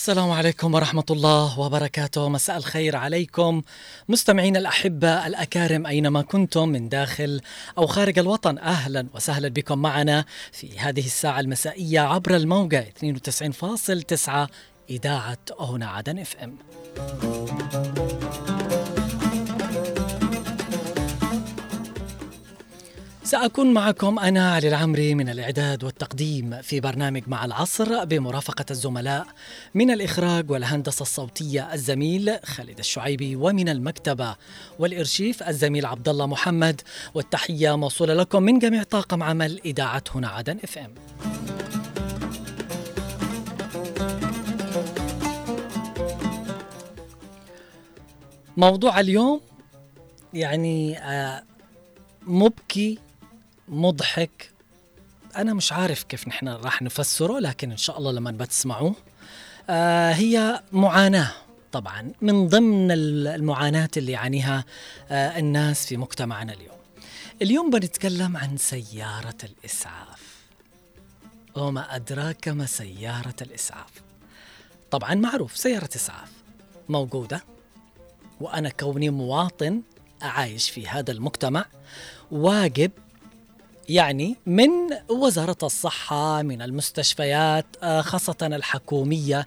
[0.00, 2.28] السلام عليكم ورحمة الله وبركاته.
[2.28, 3.62] مساء الخير عليكم.
[4.08, 7.40] مستمعين الأحبة الأكارم أينما كنتم من داخل
[7.78, 14.48] أو خارج الوطن أهلا وسهلا بكم معنا في هذه الساعة المسائية عبر الموجة 92.9
[14.90, 16.56] إذاعة هنا عدن إف إم.
[23.30, 29.26] سأكون معكم أنا علي العمري من الإعداد والتقديم في برنامج مع العصر بمرافقة الزملاء
[29.74, 34.36] من الإخراج والهندسة الصوتية الزميل خالد الشعيبي ومن المكتبة
[34.78, 36.80] والإرشيف الزميل عبد الله محمد
[37.14, 40.94] والتحية موصولة لكم من جميع طاقم عمل إذاعة هنا عدن إف إم.
[48.56, 49.40] موضوع اليوم
[50.34, 51.42] يعني آه،
[52.22, 52.98] مبكي
[53.70, 54.50] مضحك.
[55.36, 58.94] أنا مش عارف كيف نحن راح نفسره لكن إن شاء الله لما بتسمعوه
[59.70, 61.30] آه هي معاناة
[61.72, 62.12] طبعا.
[62.20, 64.64] من ضمن المعاناة اللي يعانيها
[65.10, 66.76] آه الناس في مجتمعنا اليوم.
[67.42, 70.40] اليوم بنتكلم عن سيارة الإسعاف.
[71.56, 73.90] وما أدراك ما سيارة الإسعاف؟
[74.90, 76.30] طبعا معروف سيارة إسعاف
[76.88, 77.44] موجودة
[78.40, 79.82] وأنا كوني مواطن
[80.22, 81.64] عايش في هذا المجتمع
[82.30, 82.90] واجب
[83.88, 84.70] يعني من
[85.10, 89.46] وزارة الصحة من المستشفيات آه، خاصة الحكومية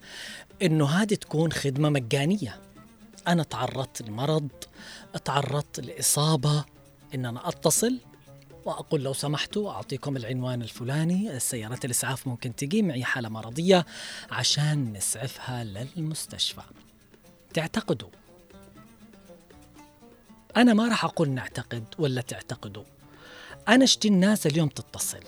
[0.62, 2.60] إنه هذه تكون خدمة مجانية.
[3.28, 4.48] أنا تعرضت لمرض
[5.24, 6.64] تعرضت لإصابة
[7.14, 8.00] إن أنا أتصل
[8.64, 13.86] وأقول لو سمحتوا أعطيكم العنوان الفلاني سيارة الإسعاف ممكن تجي معي حالة مرضية
[14.30, 16.62] عشان نسعفها للمستشفى.
[17.54, 18.08] تعتقدوا؟
[20.56, 22.84] أنا ما راح أقول نعتقد ولا تعتقدوا.
[23.68, 25.20] أنا اشتي الناس اليوم تتصل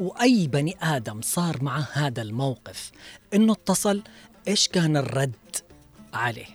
[0.00, 2.90] وأي بني آدم صار معه هذا الموقف
[3.34, 4.02] إنه اتصل
[4.48, 5.56] إيش كان الرد
[6.12, 6.46] عليه؟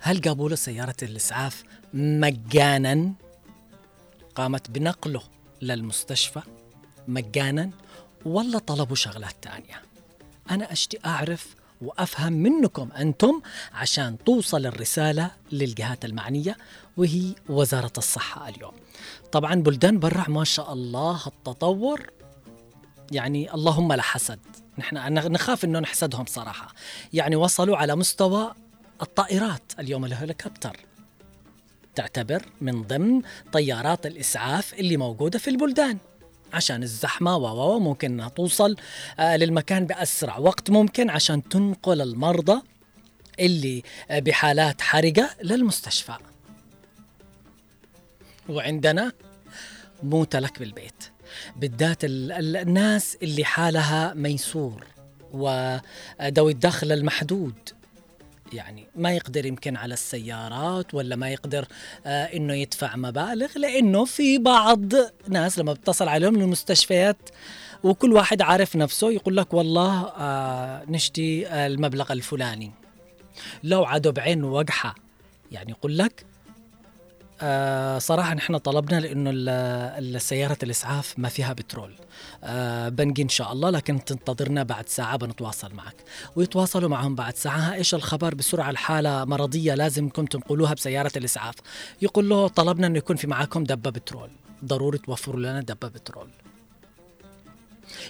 [0.00, 3.12] هل جابوا له سيارة الإسعاف مجانا؟
[4.34, 5.22] قامت بنقله
[5.62, 6.40] للمستشفى
[7.08, 7.70] مجانا
[8.24, 9.82] ولا طلبوا شغلات تانية؟
[10.50, 13.40] أنا أشتي أعرف وأفهم منكم أنتم
[13.72, 16.56] عشان توصل الرسالة للجهات المعنية
[16.96, 18.72] وهي وزارة الصحة اليوم.
[19.32, 22.10] طبعا بلدان برع ما شاء الله التطور.
[23.12, 24.40] يعني اللهم لا حسد.
[24.78, 24.96] نحن
[25.32, 26.74] نخاف إنه نحسدهم صراحة.
[27.12, 28.54] يعني وصلوا على مستوى
[29.02, 29.72] الطائرات.
[29.78, 30.76] اليوم الهليكوبتر
[31.94, 33.22] تعتبر من ضمن
[33.52, 35.98] طيارات الإسعاف اللي موجودة في البلدان.
[36.52, 38.76] عشان الزحمة و ممكن إنها توصل
[39.18, 42.62] آه، للمكان بأسرع وقت ممكن عشان تنقل المرضى
[43.40, 46.16] اللي آه، بحالات حرجة للمستشفى.
[48.48, 49.12] وعندنا
[50.02, 51.04] موت لك بالبيت.
[51.56, 54.84] بالذات الناس اللي حالها ميسور
[55.32, 57.54] وذوي الدخل المحدود.
[58.52, 61.66] يعني ما يقدر يمكن على السيارات ولا ما يقدر
[62.06, 64.92] آه إنه يدفع مبالغ لإنه في بعض
[65.28, 67.16] ناس لما بتصل عليهم المستشفيات
[67.82, 72.72] وكل واحد عارف نفسه يقول لك والله آه نشتي المبلغ الفلاني.
[73.62, 74.94] لو عدو بعين وقحة
[75.52, 76.26] يعني يقول لك
[77.42, 79.30] آه صراحة نحن طلبنا لأنه
[79.98, 81.94] السيارة الإسعاف ما فيها بترول.
[82.44, 85.96] آه بنجي إن شاء الله لكن تنتظرنا بعد ساعة بنتواصل معك.
[86.36, 87.74] ويتواصلوا معهم بعد ساعة.
[87.74, 91.54] إيش الخبر بسرعة؟ الحالة مرضية لازم كنتم تنقلوها بسيارة الإسعاف.
[92.02, 94.30] يقول له طلبنا أنه يكون في معاكم دبة بترول.
[94.64, 96.28] ضروري توفروا لنا دبة بترول.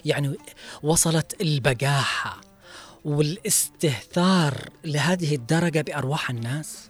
[0.05, 0.37] يعني
[0.83, 2.41] وصلت البجاحة
[3.05, 6.89] والاستهثار لهذه الدرجة بأرواح الناس؟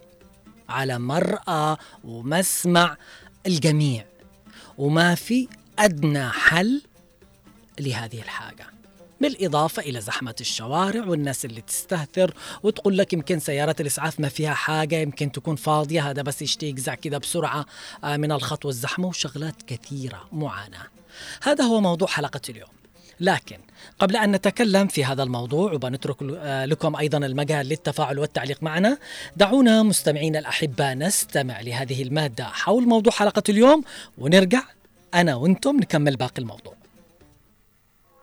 [0.70, 2.98] على مرأى ومسمع
[3.46, 4.06] الجميع.
[4.78, 5.48] وما في
[5.80, 6.82] أدنى حل
[7.80, 8.76] لهذه الحاجة.
[9.22, 14.96] بالإضافة إلى زحمة الشوارع والناس اللي تستهثر وتقول لك يمكن سيارة الإسعاف ما فيها حاجة
[14.96, 17.66] يمكن تكون فاضية هذا بس يشتي يجزع كده بسرعة
[18.04, 20.88] آه، من الخط والزحمة وشغلات كثيرة معاناة.
[21.44, 22.75] هذا هو موضوع حلقة اليوم.
[23.20, 23.58] لكن
[24.00, 28.98] قبل أن نتكلم في هذا الموضوع وبنترك آه، لكم أيضا المجال للتفاعل والتعليق معنا
[29.38, 33.84] دعونا مستمعين الأحباء نستمع لهذه المادة حول موضوع حلقة اليوم
[34.18, 34.64] ونرجع
[35.14, 36.74] أنا وأنتم نكمل باقي الموضوع.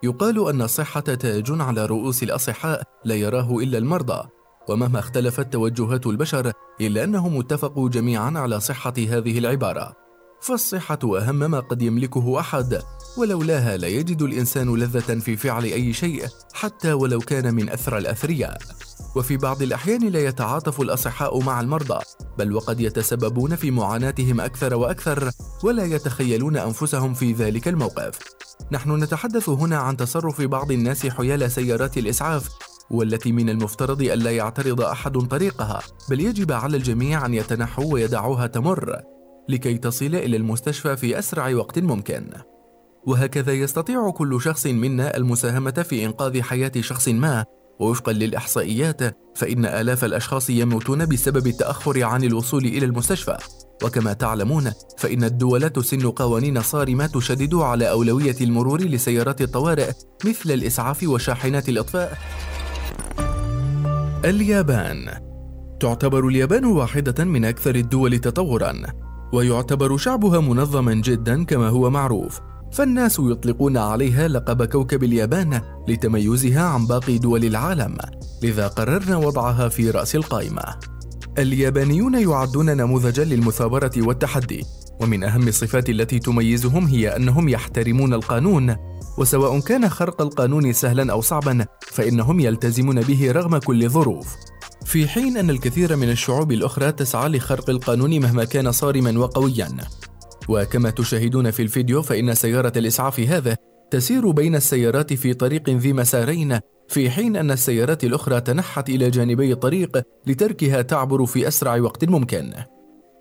[0.02, 4.28] يقال أن الصحة تاج على رؤوس الأصحاء لا يراه إلا المرضى
[4.68, 10.01] ومهما اختلفت توجهات البشر إلا أنهم اتفقوا جميعا على صحة هذه العبارة.
[10.42, 12.82] فالصحة أهم ما قد يملكه أحد
[13.16, 18.58] ولولاها لا يجد الإنسان لذة في فعل أي شيء حتى ولو كان من أثرى الأثرياء.
[19.16, 21.98] وفي بعض الأحيان لا يتعاطف الأصحاء مع المرضى
[22.38, 25.30] بل وقد يتسببون في معاناتهم أكثر وأكثر
[25.64, 28.18] ولا يتخيلون أنفسهم في ذلك الموقف.
[28.72, 32.48] نحن نتحدث هنا عن تصرف بعض الناس حيال سيارات الإسعاف
[32.90, 35.80] والتي من المفترض ألا يعترض أحد طريقها
[36.10, 39.02] بل يجب على الجميع أن يتنحوا ويدعوها تمر.
[39.48, 42.30] لكي تصل إلى المستشفى في أسرع وقت ممكن.
[43.06, 47.44] وهكذا يستطيع كل شخص منا المساهمة في إنقاذ حياة شخص ما.
[47.80, 49.00] ووفقا للإحصائيات
[49.34, 53.36] فإن آلاف الأشخاص يموتون بسبب التأخر عن الوصول إلى المستشفى.
[53.84, 59.90] وكما تعلمون فإن الدول تسن قوانين صارمة تشدد على أولوية المرور لسيارات الطوارئ
[60.24, 62.18] مثل الإسعاف وشاحنات الإطفاء.
[64.24, 65.10] اليابان
[65.80, 69.01] تعتبر اليابان واحدة من أكثر الدول تطورا.
[69.32, 72.40] ويعتبر شعبها منظما جدا كما هو معروف.
[72.72, 77.96] فالناس يطلقون عليها لقب كوكب اليابان لتميزها عن باقي دول العالم
[78.42, 80.62] لذا قررنا وضعها في رأس القائمة
[81.38, 84.64] اليابانيون يعدون نموذجا للمثابرة والتحدي
[85.00, 88.76] ومن أهم الصفات التي تميزهم هي أنهم يحترمون القانون
[89.18, 94.36] وسواء كان خرق القانون سهلا أو صعبا فإنهم يلتزمون به رغم كل ظروف.
[94.84, 99.68] في حين أن الكثير من الشعوب الأخرى تسعى لخرق القانون مهما كان صارما وقويا.
[100.48, 103.56] وكما تشاهدون في الفيديو فإن سيارة الإسعاف هذا
[103.90, 106.58] تسير بين السيارات في طريق ذي مسارين
[106.88, 112.52] في حين أن السيارات الأخرى تنحت إلى جانبي الطريق لتركها تعبر في أسرع وقت ممكن.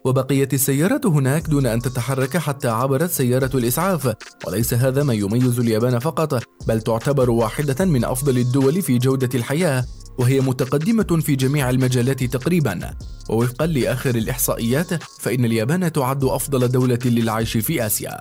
[0.05, 4.15] وبقيت السيارات هناك دون أن تتحرك حتى عبرت سيارة الإسعاف.
[4.47, 9.85] وليس هذا ما يميز اليابان فقط بل تعتبر واحدة من أفضل الدول في جودة الحياة.
[10.21, 12.93] وهي متقدمة في جميع المجالات تقريبا.
[13.29, 18.19] ووفقا لآخر الإحصائيات فإن اليابان تعد أفضل دولة للعيش في آسيا.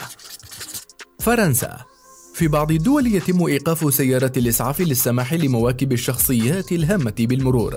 [1.21, 1.77] فرنسا.
[2.35, 7.75] في بعض الدول يتم إيقاف سيارة الإسعاف للسماح لمواكب الشخصيات الهامة بالمرور.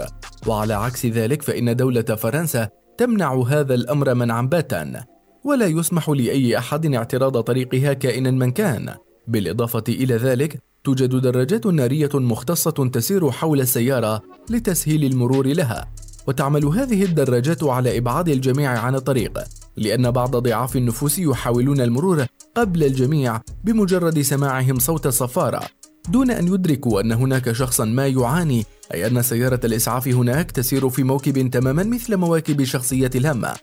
[0.48, 5.06] وعلى عكس ذلك فإن دولة فرنسا تمنع هذا الأمر منعا باتا.
[5.46, 8.96] ولا يسمح لأي أحد اعتراض طريقها كائنا من كان.
[9.28, 15.90] بالإضافة إلى ذلك توجد دراجات نارية مختصة تسير حول السيارة لتسهيل المرور لها
[16.28, 19.40] وتعمل هذه الدراجات على إبعاد الجميع عن الطريق
[19.78, 22.26] لأن بعض ضعاف النفوس يحاولون المرور
[22.56, 25.62] قبل الجميع بمجرد سماعهم صوت الصفارة.
[26.10, 31.04] دون أن يدركوا أن هناك شخصا ما يعاني أي أن سيارة الإسعاف هناك تسير في
[31.04, 33.54] موكب تماما مثل مواكب الشخصيات الهامة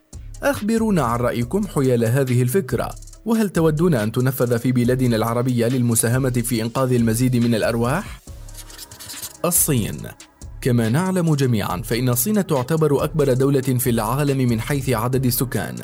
[0.42, 2.94] أخبرونا عن رأيكم حيال هذه الفكرة.
[3.24, 8.20] وهل تودون أن تنفذ في بلادنا العربية للمساهمة في إنقاذ المزيد من الأرواح؟
[9.44, 9.96] الصين.
[10.60, 15.76] كما نعلم جميعا فإن الصين تعتبر أكبر دولة في العالم من حيث عدد السكان.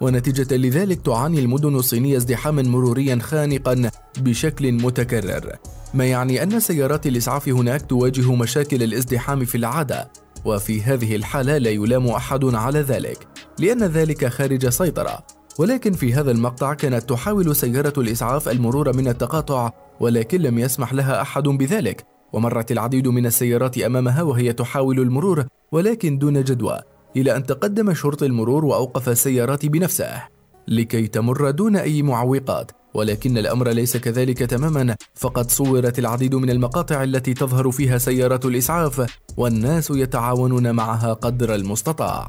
[0.00, 5.56] ونتيجة لذلك تعاني المدن الصينية ازدحاما مروريا خانقا بشكل متكرر.
[5.94, 10.10] ما يعني أن سيارات الإسعاف هناك تواجه مشاكل الازدحام في العادة؟
[10.44, 13.26] وفي هذه الحالة لا يلام أحد على ذلك
[13.58, 15.35] لأن ذلك خارج سيطرة.
[15.58, 19.70] ولكن في هذا المقطع كانت تحاول سيارة الإسعاف المرور من التقاطع
[20.00, 22.06] ولكن لم يسمح لها أحد بذلك.
[22.32, 26.80] ومرت العديد من السيارات أمامها وهي تحاول المرور ولكن دون جدوى
[27.16, 30.22] إلى أن تقدم شرطي المرور وأوقف السيارات بنفسه.
[30.68, 37.02] لكي تمر دون أي معوقات ولكن الأمر ليس كذلك تماما فقد صورت العديد من المقاطع
[37.02, 42.28] التي تظهر فيها سيارات الإسعاف والناس يتعاونون معها قدر المستطاع.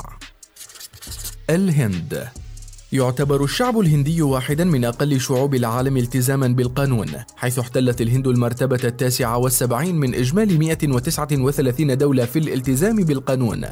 [1.49, 2.27] الهند.
[2.91, 9.37] يعتبر الشعب الهندي واحدا من أقل شعوب العالم التزاما بالقانون حيث احتلت الهند المرتبة التاسعة
[9.37, 13.65] والسبعين من إجمالي 139 دولة في الالتزام بالقانون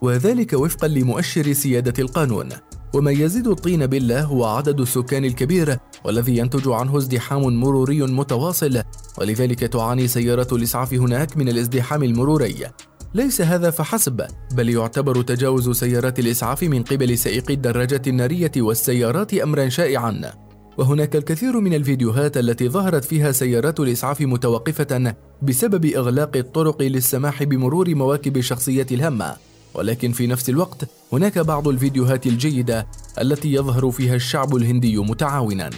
[0.00, 2.48] وذلك وفقا لمؤشر سيادة القانون.
[2.94, 8.82] وما يزيد الطين بالله هو عدد السكان الكبير والذي ينتج عنه ازدحام مروري متواصل
[9.18, 12.66] ولذلك تعاني سيارة الإسعاف هناك من الازدحام المروري.
[13.14, 19.68] ليس هذا فحسب بل يعتبر تجاوز سيارات الإسعاف من قبل سائقي الدراجات النارية والسيارات أمرا
[19.68, 20.32] شائعا.
[20.78, 27.94] وهناك الكثير من الفيديوهات التي ظهرت فيها سيارات الإسعاف متوقفة بسبب إغلاق الطرق للسماح بمرور
[27.94, 29.36] مواكب الشخصيات الهامة.
[29.74, 32.86] ولكن في نفس الوقت هناك بعض الفيديوهات الجيدة
[33.20, 35.70] التي يظهر فيها الشعب الهندي متعاونا.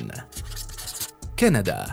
[1.39, 1.87] كندا.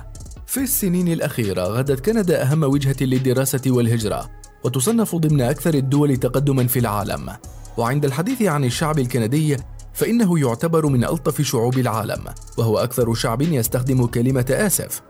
[0.48, 4.30] في السنين الأخيرة غدت كندا أهم وجهة للدراسة والهجرة.
[4.66, 7.30] وتصنف ضمن أكثر الدول تقدما في العالم.
[7.78, 9.58] وعند الحديث عن الشعب الكندي
[9.94, 12.24] فإنه يعتبر من ألطف شعوب العالم
[12.58, 15.02] وهو أكثر شعب يستخدم كلمة آسف.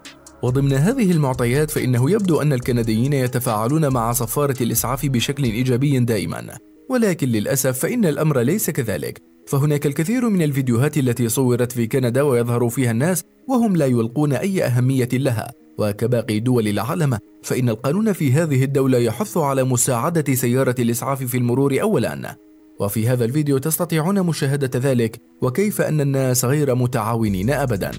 [0.42, 6.58] وضمن هذه المعطيات فإنه يبدو أن الكنديين يتفاعلون مع صفارة الإسعاف بشكل إيجابي دائما.
[6.90, 9.35] ولكن للأسف فإن الأمر ليس كذلك.
[9.48, 14.64] فهناك الكثير من الفيديوهات التي صورت في كندا ويظهر فيها الناس وهم لا يلقون أي
[14.64, 15.52] أهمية لها.
[15.78, 21.82] وكباقي دول العالم فإن القانون في هذه الدولة يحث على مساعدة سيارة الإسعاف في المرور
[21.82, 22.38] أولاً.
[22.80, 27.92] وفي هذا الفيديو تستطيعون مشاهدة ذلك وكيف أن الناس غير متعاونين أبداً.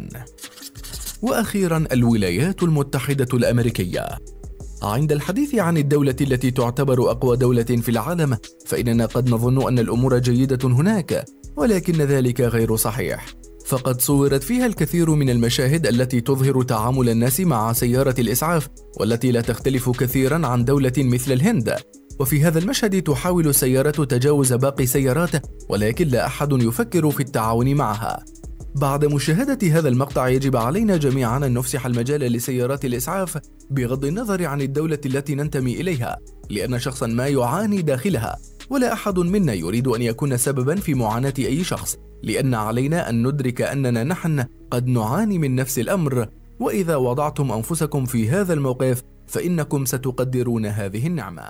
[1.22, 4.08] وأخيراً الولايات المتحدة الأمريكية.
[4.92, 10.18] عند الحديث عن الدولة التي تعتبر أقوى دولة في العالم فإننا قد نظن أن الأمور
[10.18, 11.24] جيدة هناك
[11.56, 13.26] ولكن ذلك غير صحيح.
[13.66, 18.68] فقد صورت فيها الكثير من المشاهد التي تظهر تعامل الناس مع سيارة الإسعاف
[19.00, 21.76] والتي لا تختلف كثيرا عن دولة مثل الهند.
[22.20, 25.30] وفي هذا المشهد تحاول السيارة تجاوز باقي سيارات
[25.68, 28.24] ولكن لا أحد يفكر في التعاون معها.
[28.76, 33.38] بعد مشاهدة هذا المقطع يجب علينا جميعا أن نفسح المجال لسيارات الإسعاف
[33.71, 36.16] بغض النظر عن الدولة التي ننتمي إليها
[36.50, 38.37] لأن شخصا ما يعاني داخلها
[38.71, 43.62] ولا أحد منا يريد أن يكون سببا في معاناة أي شخص لأن علينا أن ندرك
[43.62, 46.28] أننا نحن قد نعاني من نفس الأمر.
[46.61, 51.42] وإذا وضعتم أنفسكم في هذا الموقف فإنكم ستقدرون هذه النعمة.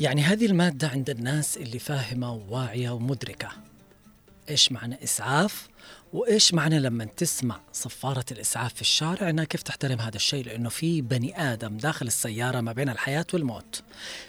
[0.00, 3.48] يعني هذه المادة عند الناس اللي فاهمة وواعية ومدركة.
[4.50, 5.68] إيش معنى إسعاف؟
[6.12, 11.00] وإيش معنى لما تسمع صفارة الإسعاف في الشارع؟ إنها كيف تحترم هذا الشيء؟ لأنه في
[11.00, 13.82] بني آدم داخل السيارة ما بين الحياة والموت.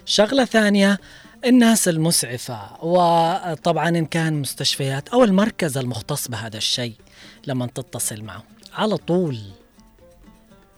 [0.06, 1.00] شغلة ثانية
[1.46, 6.96] الناس المسعفة وطبعا إن كان مستشفيات أو المركز المختص بهذا الشيء
[7.48, 8.44] لما تتصل معه.
[8.74, 9.40] على طول.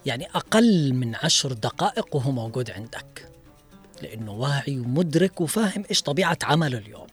[0.05, 3.32] يعني أقل من عشر دقائق وهو موجود عندك.
[4.03, 7.07] لأنه واعي ومدرك وفاهم إيش طبيعة عمله اليوم.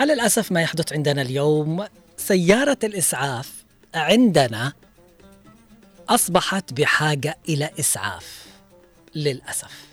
[0.00, 4.72] على الأسف ما يحدث عندنا اليوم سيارة الإسعاف عندنا
[6.08, 8.46] أصبحت بحاجة إلى إسعاف
[9.14, 9.91] للأسف.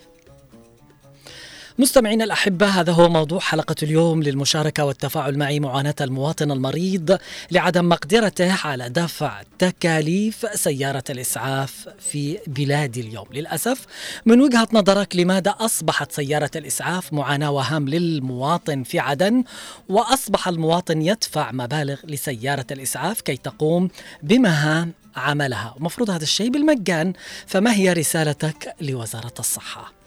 [1.80, 7.18] مستمعينا الأحبة هذا هو موضوع حلقة اليوم للمشاركة والتفاعل معي معاناة المواطن المريض
[7.52, 13.86] لعدم مقدرته على دفع تكاليف سيارة الإسعاف في بلادي اليوم للأسف
[14.26, 19.44] من وجهة نظرك لماذا أصبحت سيارة الإسعاف معاناة وهام للمواطن في عدن
[19.90, 23.90] وأصبح المواطن يدفع مبالغ لسيارة الإسعاف كي تقوم
[24.24, 27.14] بمهام عملها ومفروض هذا الشيء بالمجان
[27.48, 29.99] فما هي رسالتك لوزارة الصحة؟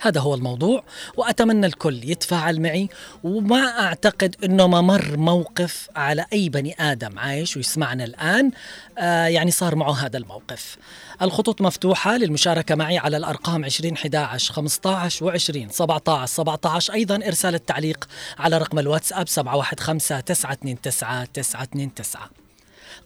[0.00, 0.84] هذا هو الموضوع
[1.16, 2.88] وأتمنى الكل يتفاعل معي
[3.24, 8.50] وما أعتقد إنه ما مر موقف على أي بني آدم عايش ويسمعنا الآن
[8.98, 10.76] آه يعني صار معه هذا الموقف.
[11.22, 18.08] الخطوط مفتوحة للمشاركة معي على الأرقام 20 11 15 و20 17 17 أيضا إرسال التعليق
[18.38, 20.82] على رقم الواتساب 715 929
[21.32, 22.45] 929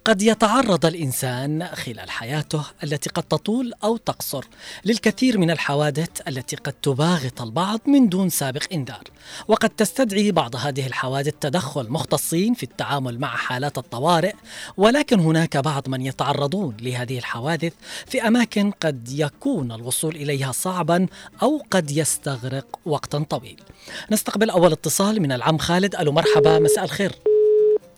[0.04, 4.44] قد يتعرض الإنسان خلال حياته التي قد تطول أو تقصر.
[4.84, 9.04] للكثير من الحوادث التي قد تباغت البعض من دون سابق إنذار.
[9.48, 14.34] وقد تستدعي بعض هذه الحوادث تدخل مختصين في التعامل مع حالات الطوارئ
[14.76, 17.72] ولكن هناك بعض من يتعرضون لهذه الحوادث
[18.06, 21.06] في أماكن قد يكون الوصول إليها صعبا
[21.42, 23.62] أو قد يستغرق وقتا طويل.
[24.10, 25.94] نستقبل أول اتصال من العم خالد.
[25.94, 27.29] ألو مرحبا مساء الخير.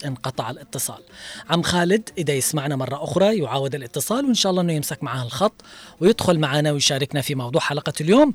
[0.06, 1.02] انقطع الاتصال.
[1.50, 5.64] عم خالد إذا يسمعنا مرة أخرى يعاود الاتصال وإن شاء الله أنه يمسك معاه الخط
[6.00, 8.34] ويدخل معنا ويشاركنا في موضوع حلقة اليوم.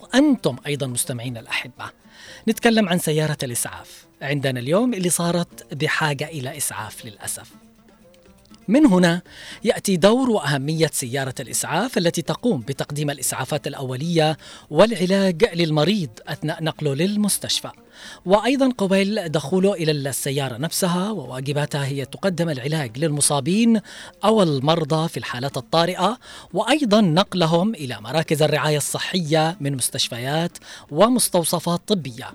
[0.00, 1.84] وأنتم أيضا مستمعين الأحبة.
[2.48, 4.06] نتكلم عن سيارة الإسعاف.
[4.22, 7.50] عندنا اليوم اللي صارت بحاجة إلى إسعاف للأسف.
[8.68, 9.22] من هنا
[9.64, 14.38] يأتي دور وأهمية سيارة الإسعاف التي تقوم بتقديم الإسعافات الأولية
[14.70, 17.70] والعلاج للمريض أثناء نقله للمستشفى.
[18.26, 23.80] وأيضا قبيل دخوله إلى السيارة نفسها وواجباتها هي تقدم العلاج للمصابين
[24.24, 26.18] أو المرضى في الحالات الطارئة
[26.54, 30.58] وأيضا نقلهم إلى مراكز الرعاية الصحية من مستشفيات
[30.90, 32.32] ومستوصفات طبية.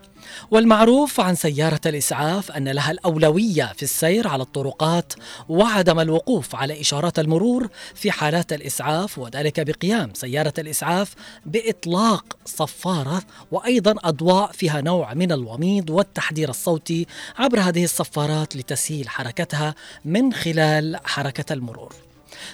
[0.52, 5.14] والمعروف عن سيارة الإسعاف أن لها الأولوية في السير على الطرقات
[5.50, 11.14] وعدم الوقوف على إشارات المرور في حالات الإسعاف وذلك بقيام سيارة الإسعاف
[11.46, 17.08] بإطلاق صفارة وأيضا أضواء فيها نوع من الوقت الوميض والتحذير الصوتي
[17.38, 21.94] عبر هذه الصفارات لتسهيل حركتها من خلال حركة المرور.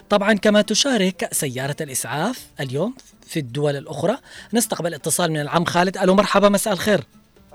[0.09, 2.95] طبعا كما تشارك سيارة الإسعاف اليوم
[3.27, 4.17] في الدول الأخرى
[4.53, 5.97] نستقبل اتصال من العم خالد.
[5.97, 7.03] ألو مرحبا مساء الخير.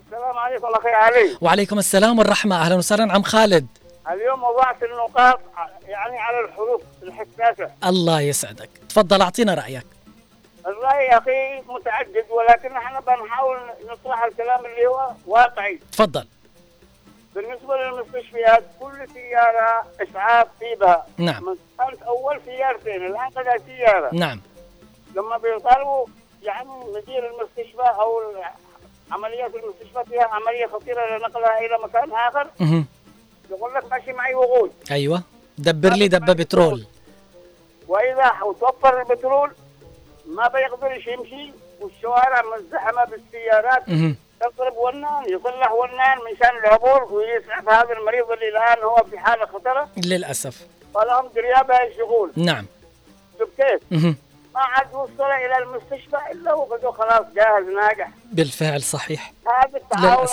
[0.07, 1.39] السلام عليكم أخي علي.
[1.41, 2.57] وعليكم السلام والرحمة.
[2.57, 3.67] أهلا وسهلا عم خالد.
[4.11, 5.41] اليوم وضعت النقاط
[5.83, 7.71] يعني على الحروف الحساسة.
[7.85, 8.71] الله يسعدك.
[8.89, 9.87] تفضل أعطينا رأيك.
[10.67, 13.59] الرأي يا أخي متعدد ولكن إحنا بنحاول
[13.91, 15.81] نطرح الكلام اللي هو واقعي.
[15.93, 16.29] تفضل.
[17.35, 21.57] بالنسبة للمستشفيات كل سيارة إسعاف فيها نعم.
[21.79, 24.11] كانت أول سيارتين الآن بقى سيارة.
[24.15, 24.41] نعم.
[25.17, 26.07] لما بيطالبوا
[26.43, 28.21] يعني مدير المستشفى أو
[29.11, 32.85] عمليات المستشفى فيها عملية خطيرة لنقلها إلى مكان آخر مه.
[33.51, 35.23] يقول لك ماشي معي وقود أيوة.
[35.59, 36.87] دبر لي دبة بترول.
[37.89, 39.53] وإذا توفر البترول
[40.27, 43.89] ما بيقدرش يمشي والشوارع مزدحمه بالسيارات.
[43.89, 44.15] مه.
[44.45, 49.47] يضرب ونان يصلح ونان من شان العبور ويسعف هذا المريض اللي الآن هو في حالة
[49.47, 49.89] خطرة.
[49.97, 50.67] للأسف.
[50.95, 52.67] فلهم دريابه الشغول نعم.
[53.39, 53.81] شوف كيف.
[54.55, 59.33] ما عاد وصل إلى المستشفى إلا وقد خلاص جاهز ناجح بالفعل صحيح.
[59.47, 60.27] هذا التعاون.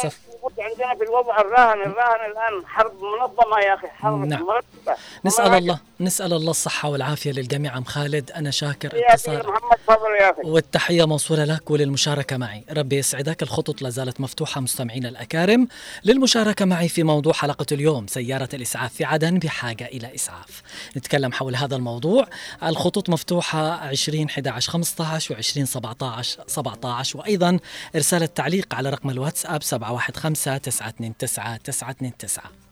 [0.44, 4.42] موجود عندنا في الوضع الراهن الراهن الآن حرب منظمة يا أخي حرب نعم.
[4.44, 4.96] مرتبة.
[5.26, 5.80] نسأل الله.
[6.02, 7.72] نسأل الله الصحة والعافية للجميع.
[7.72, 8.92] عم خالد أنا شاكر.
[8.94, 10.42] اتصال محمد فضل يا أخي.
[10.44, 12.64] والتحية موصولة لك وللمشاركة معي.
[12.72, 13.44] ربي يسعدك.
[13.44, 15.68] الخطوط لا زالت مفتوحة مستمعينا الأكارم.
[16.06, 20.62] للمشاركة معي في موضوع حلقة اليوم سيارة الإسعاف في عدن بحاجة إلى إسعاف.
[20.98, 22.28] نتكلم حول هذا الموضوع.
[22.64, 27.60] الخطوط مفتوحة 20 11 15 و 20 17 17 وأيضا
[27.96, 32.71] إرسال التعليق على رقم الواتساب 715 929 929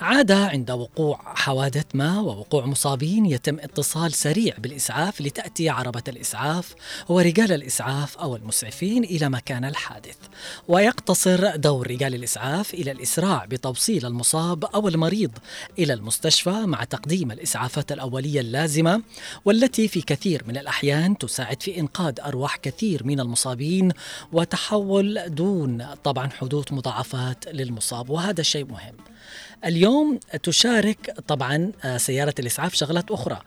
[0.00, 6.74] عادة عند وقوع حوادث ما ووقوع مصابين يتم اتصال سريع بالإسعاف لتأتي عربة الإسعاف
[7.08, 10.16] ورجال الإسعاف أو المسعفين إلى مكان الحادث.
[10.68, 15.30] ويقتصر دور رجال الإسعاف إلى الإسراع بتوصيل المصاب أو المريض
[15.78, 19.02] إلى المستشفى مع تقديم الإسعافات الأولية اللازمة
[19.44, 23.92] والتي في كثير من الأحيان تساعد في إنقاذ أرواح كثير من المصابين
[24.32, 28.94] وتحول دون طبعا حدوث مضاعفات للمصاب وهذا شيء مهم.
[29.64, 33.38] اليوم تشارك طبعا آه، سيارة الإسعاف شغلات أخرى.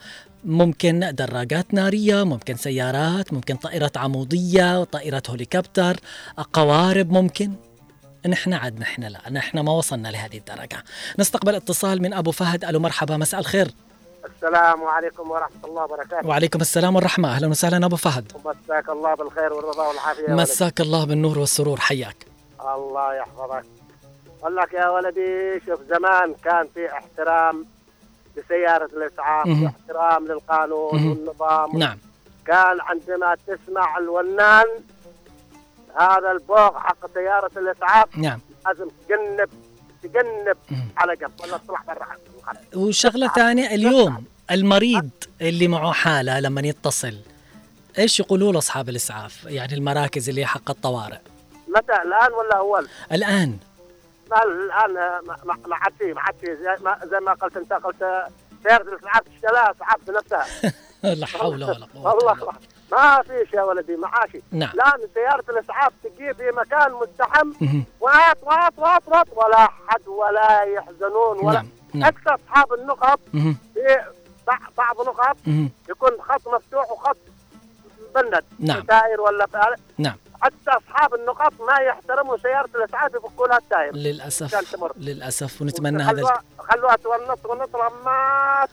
[0.43, 5.97] ممكن دراجات نارية ممكن سيارات ممكن طائرات عمودية طائرات هليكوبتر
[6.39, 7.51] آه، قوارب ممكن.
[8.27, 10.83] نحن عاد نحن لا نحن ما وصلنا لهذه الدرجة.
[11.19, 12.65] نستقبل اتصال من أبو فهد.
[12.65, 13.67] ألو مرحبا مساء الخير.
[14.35, 16.27] السلام عليكم ورحمة الله وبركاته.
[16.27, 17.35] وعليكم السلام والرحمة.
[17.35, 18.31] أهلا وسهلا أبو فهد.
[18.35, 20.33] ومساك الله بالخير والرضا والعافية.
[20.33, 21.79] مساك الله بالنور والسرور.
[21.79, 22.25] حياك.
[22.75, 23.65] الله يحفظك.
[24.45, 27.65] أقول لك يا ولدي شوف زمان كان في احترام
[28.37, 29.63] لسيارة الإسعاف مهم.
[29.63, 31.07] واحترام للقانون.
[31.07, 31.97] والنظام نعم
[32.45, 34.65] كان عندما تسمع الونان
[35.99, 39.49] هذا البوغ حق سيارة الإسعاف نعم لازم تجنب
[40.03, 40.57] تجنب.
[40.97, 42.07] على جنب ولا تطلع برا.
[42.75, 45.09] وشغلة ثانية اليوم المريض
[45.41, 47.15] اللي معه حالة لما يتصل
[47.99, 51.17] إيش يقولوا له أصحاب الإسعاف يعني المراكز اللي حق الطوارئ
[51.67, 53.57] متى الآن ولا أول؟ الآن
[54.31, 54.93] ما الآن
[55.45, 58.01] ما- عاد في ما عاد في زي ما زي ما قلت أنت قلت
[58.65, 60.45] الاسعاف تشتريها اسعاف بنفسها
[61.03, 62.53] لا حول ولا إلا والله بالله.
[62.91, 67.83] ما فيش يا ولدي معاشي نعم الآن سيارة الإسعاف تجي في مكان مزدحم مهم.
[67.99, 73.19] وات وات وات وات ولا حد ولا يحزنون ولا نعم نعم حتى أصحاب النقط.
[73.73, 73.97] في
[74.51, 75.69] بع- بعض نقط مهم.
[75.89, 77.17] يكون خط مفتوح وخط
[78.15, 78.81] مبند نعم.
[78.81, 79.47] tire ولا.
[79.97, 84.73] نعم حتى أصحاب النقط ما يحترموا سيارة الاسعاف يفكوا لها ال tire للأسف.
[84.97, 88.67] للأسف ونتمنى هذا خلوها خلوها تونط ونط ما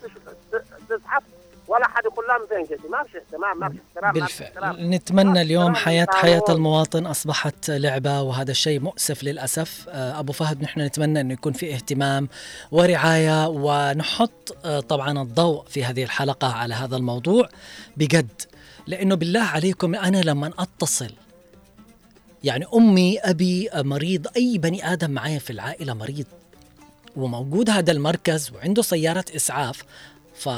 [0.88, 1.22] تزحف
[1.68, 4.44] ولا حد يقول لها من فين جيتي ما في تمام ما في احترام ما في
[4.44, 4.72] احترام.
[4.72, 6.08] بالفعل نتمنى اليوم للقانون.
[6.08, 11.52] حياة المواطن أصبحت لعبة وهذا الشيء مؤسف للأسف آه، أبو فهد نحن نتمنى أنه يكون
[11.52, 12.28] في اهتمام
[12.70, 17.48] ورعاية ونحط آه، طبعا الضوء في هذه الحلقة على هذا الموضوع
[17.96, 18.42] بجد
[18.86, 21.10] لأنه بالله عليكم أنا لما أتصل
[22.44, 26.26] يعني أمي أبي آه، مريض أي بني آدم معايا في العائلة مريض
[27.16, 29.84] وموجود هذا المركز وعنده سيارة إسعاف
[30.34, 30.48] ف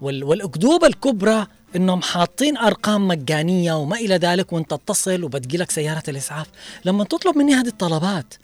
[0.00, 0.24] وال...
[0.24, 6.46] والأكذوبة الكبرى إنهم حاطين أرقام مجانية وما إلى ذلك وأنت تتصل وبتجي لك سيارة الإسعاف.
[6.84, 8.34] لما تطلب مني هذه الطلبات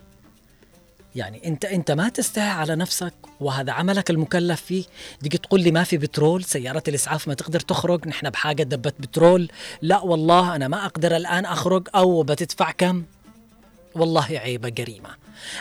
[1.18, 4.84] يعني انت انت ما تستحي على نفسك وهذا عملك المكلف فيه.
[5.22, 9.48] تيجي تقول لي ما في بترول سيارة الإسعاف ما تقدر تخرج نحن بحاجة دبة بترول.
[9.82, 13.04] لا والله أنا ما أقدر الآن أخرج أو بتدفع كم؟
[13.94, 15.10] والله عيبة جريمة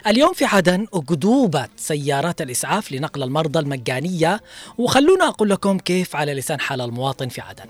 [0.07, 4.41] اليوم في عدن أكذوبة سيارات الإسعاف لنقل المرضى المجانية
[4.77, 7.65] وخلونا أقول لكم كيف على لسان حال المواطن في عدن.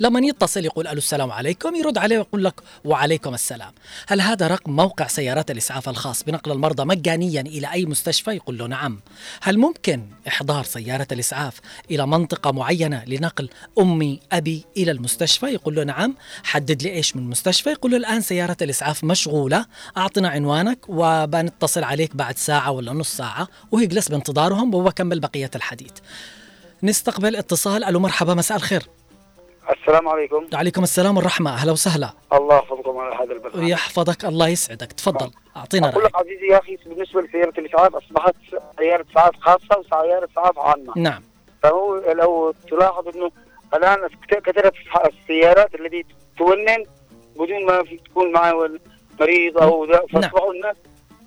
[0.00, 2.54] لما يتصل يقول ألو السلام عليكم يرد عليه ويقول لك
[2.84, 3.72] وعليكم السلام.
[4.08, 8.66] هل هذا رقم موقع سيارات الإسعاف الخاص بنقل المرضى مجانيا إلى أي مستشفى؟ يقول له
[8.66, 9.00] نعم.
[9.42, 15.84] هل ممكن إحضار سيارة الإسعاف إلى منطقة معينة لنقل أمي أبي إلى المستشفى؟ يقول له
[15.84, 16.14] نعم.
[16.44, 17.70] حدد لي إيش من مستشفى.
[17.70, 19.66] يقول له الآن سيارة الإسعاف مشغولة.
[19.96, 25.92] أعطنا عنوانك وبنتصل عليك بعد ساعة ولا نص ساعة ويجلس بانتظارهم وبكمل بقية الحديث.
[26.82, 27.84] نستقبل اتصال.
[27.84, 28.82] ألو مرحبا مساء الخير.
[29.70, 30.46] السلام عليكم.
[30.54, 31.54] عليكم السلام والرحمة.
[31.54, 32.10] أهلا وسهلا.
[32.32, 34.92] الله يحفظكم على هذا البرنامج ويحفظك الله يسعدك.
[34.92, 35.30] تفضل.
[35.56, 36.14] أعطينا أقول رأيك.
[36.14, 38.34] لك عزيزي يا أخي بالنسبة لسيارة الإسعاف أصبحت
[38.78, 40.92] سيارة إسعاف خاصة وسيارة إسعاف عامة.
[40.96, 41.22] نعم.
[41.62, 43.30] فهو لو تلاحظ أنه
[43.74, 44.74] الآن كثرت
[45.06, 46.04] السيارات التي
[46.38, 46.84] تونن
[47.36, 48.70] بدون ما تكون معه
[49.20, 50.22] مريض أو ذا نعم.
[50.22, 50.76] فأصبحوا الناس.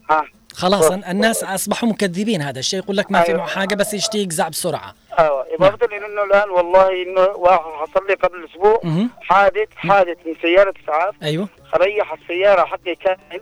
[0.10, 0.26] ها
[0.58, 2.42] خلاص الناس أصبحوا مكذبين.
[2.42, 3.40] هذا الشيء يقول لك ما في أيوة.
[3.40, 4.96] معه حاجة بس يشتي يقزع بسرعة.
[5.20, 5.46] أيوه.
[5.60, 7.48] إضافة إلى إنه الآن والله إنه
[7.82, 8.82] حصل لي قبل أسبوع.
[9.22, 11.48] حادث حادث من سيارة اسعاف أيوه.
[11.76, 13.42] ريح السيارة حقي كامل.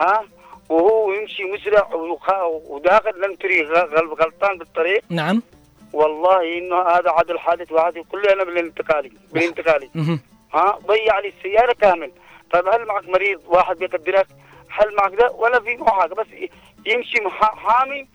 [0.00, 0.24] ها؟
[0.68, 1.88] وهو يمشي مسرع
[2.68, 5.02] وداخل لم تري غل- غلطان بالطريق.
[5.10, 5.42] نعم.
[5.92, 9.90] والله إنه هذا عدل حادث يقول لي أنا بالانتقالي بالانتقالي.
[10.54, 12.10] ها؟ ضيع لي السيارة كامل.
[12.52, 14.26] طيب هل معك مريض واحد بيقدرك؟
[14.72, 16.26] هل معك ولا في حاجة بس
[16.86, 18.08] يمشي حامي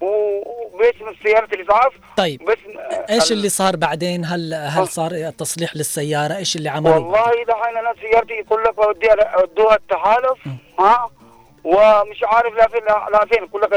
[0.00, 1.92] وباسم سيارة الإسعاف.
[2.16, 2.78] طيب باسم
[3.10, 7.76] إيش ال- اللي صار بعدين؟ هل هل صار تصليح للسيارة؟ إيش اللي عمله والله دحين
[7.76, 10.38] أنا سيارتي يقول لك أودوها التحالف
[10.78, 11.10] ها؟
[11.64, 12.80] ومش عارف لا فين
[13.12, 13.42] لا فين.
[13.44, 13.72] يقول لك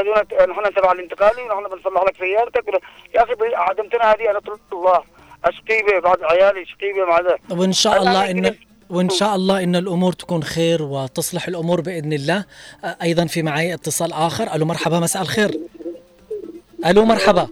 [0.48, 2.68] نحن تبع الانتقالي ونحن بنصلح لك سيارتك.
[3.14, 4.30] يا أخي عدمتنا هذه.
[4.30, 5.02] أنا قلت الله
[5.44, 7.38] أشقي بعد عيالي أشقي مع ذا.
[7.50, 11.48] وإن شاء أنا الله عندي ان كده- وإن شاء الله إن الأمور تكون خير وتصلح
[11.48, 12.44] الأمور بإذن الله.
[13.02, 14.54] أيضا في معي اتصال آخر.
[14.54, 15.60] ألو مرحبا مساء الخير.
[16.86, 17.48] ألو مرحبا.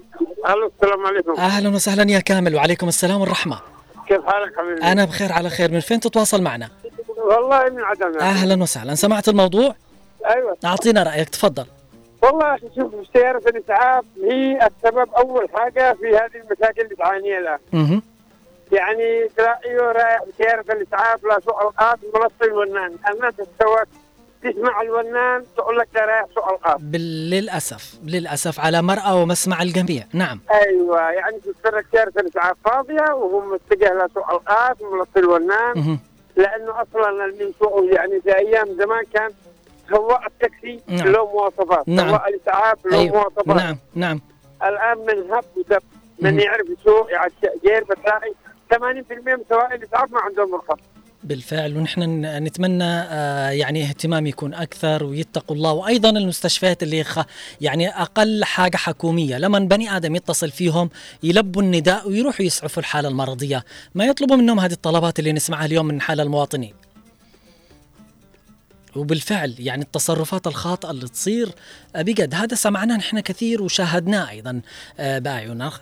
[0.48, 1.32] ألو السلام عليكم.
[1.32, 3.60] أهلا وسهلا يا كامل وعليكم السلام والرحمة.
[4.08, 5.70] كيف حالك حبيبي؟ أنا بخير على خير.
[5.70, 6.68] من فين تتواصل معنا؟
[7.18, 8.20] والله من عدم يعني.
[8.20, 8.94] أهلا وسهلا.
[8.94, 9.74] سمعت الموضوع؟
[10.26, 10.56] أيوه.
[10.64, 11.66] أعطينا رأيك تفضل.
[12.22, 18.02] والله أخي شوف سيارة الإسعاف هي السبب أول حاجة في هذه المشاكل اللي تعانيها الآن.
[18.72, 23.88] يعني تلاقيه رايح بسيارة الإسعاف لا سوء القاط ملصي الونان الناس استوت
[24.42, 30.04] تسمع الونان تقول لك رايح سوء القاط بال- للأسف للأسف على مرأى ومسمع الجميع.
[30.12, 30.40] نعم.
[30.52, 35.98] أيوه يعني تتفرج سيارة الإسعاف فاضية وهو متجه لسوء القاط ملصي الونان.
[36.36, 39.30] لأنه أصلا اللي يسوقوا يعني في أيام زمان كان
[39.90, 41.08] سواق التاكسي نعم.
[41.08, 41.88] له مواصفات.
[41.88, 42.08] نعم.
[42.08, 43.14] سواق الإسعاف له أيوه.
[43.16, 43.56] مواصفات.
[43.56, 43.78] نعم.
[43.94, 44.20] نعم.
[44.62, 45.82] الآن من هب ودب.
[46.18, 47.32] من يعرف يسوق يعني
[47.66, 48.32] غير بتلاقي
[48.74, 48.76] 80%
[49.26, 50.80] من سواق الاسعاف ما عندهم رخص
[51.24, 55.72] بالفعل ونحن نتمنى آه، يعني اهتمام يكون أكثر ويتقوا الله.
[55.72, 57.04] وأيضا المستشفيات اللي
[57.60, 59.38] يعني أقل حاجة حكومية.
[59.38, 60.90] لما بني آدم يتصل فيهم
[61.22, 63.64] يلبوا النداء ويروحوا يسعفوا الحالة المرضية.
[63.94, 66.74] ما يطلبوا منهم هذه الطلبات اللي نسمعها اليوم من حال المواطنين.
[68.96, 71.48] وبالفعل يعني التصرفات الخاطئة اللي تصير
[71.96, 74.60] آه، بجد هذا سمعناه نحن كثير وشاهدناه أيضا
[74.98, 75.72] آه، بأعيننا.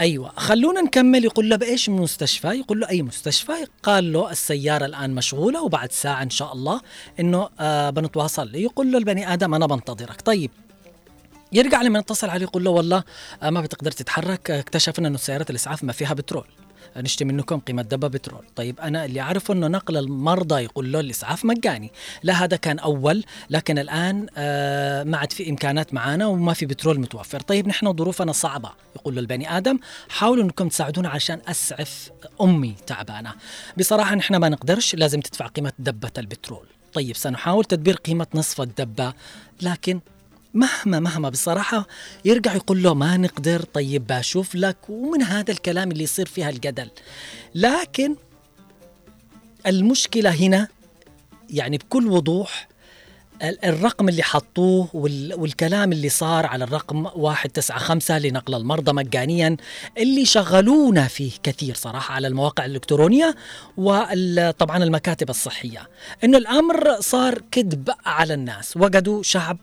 [0.00, 0.32] أيوه.
[0.36, 1.24] خلونا نكمل.
[1.24, 3.52] يقول له بإيش مستشفى؟ يقول له أي مستشفى.
[3.82, 6.80] قال له السيارة الآن مشغولة وبعد ساعة إن شاء الله
[7.20, 8.54] إنه آه بنتواصل.
[8.54, 10.20] يقول له البني آدم أنا بنتظرك.
[10.20, 10.50] طيب.
[11.52, 13.04] يرجع لما يتصل عليه يقول له والله
[13.42, 14.50] آه ما بتقدر تتحرك.
[14.50, 16.46] آه، اكتشفنا إنه سيارة الإسعاف ما فيها بترول.
[16.96, 18.44] نشتري منكم قيمة دبة بترول.
[18.56, 21.90] طيب أنا اللي أعرفه أنه نقل المرضى يقول له الإسعاف مجاني.
[22.22, 27.00] لا هذا كان أول لكن الآن آه ما عاد في إمكانات معانا وما في بترول
[27.00, 27.40] متوفر.
[27.40, 29.78] طيب نحن ظروفنا صعبة يقول له البني آدم.
[30.08, 33.32] حاولوا أنكم تساعدونا عشان أسعف أمي تعبانة.
[33.78, 36.66] بصراحة نحن ما نقدرش لازم تدفع قيمة دبة البترول.
[36.92, 39.12] طيب سنحاول تدبير قيمة نصف الدبة
[39.62, 40.00] لكن
[40.54, 41.86] مهما مهما بصراحة
[42.24, 46.90] يرجع يقول له ما نقدر طيب بشوف لك ومن هذا الكلام اللي يصير فيها الجدل.
[47.54, 48.16] لكن
[49.66, 50.68] المشكلة هنا
[51.50, 52.68] يعني بكل وضوح
[53.42, 59.56] ال- الرقم اللي حطوه وال- والكلام اللي صار على الرقم 195 لنقل المرضى مجانيا
[59.98, 63.34] اللي شغلونا فيه كثير صراحة على المواقع الإلكترونية
[63.76, 65.88] وطبعا المكاتب الصحية.
[66.24, 69.58] إنه الأمر صار كذب على الناس وجدوا شعب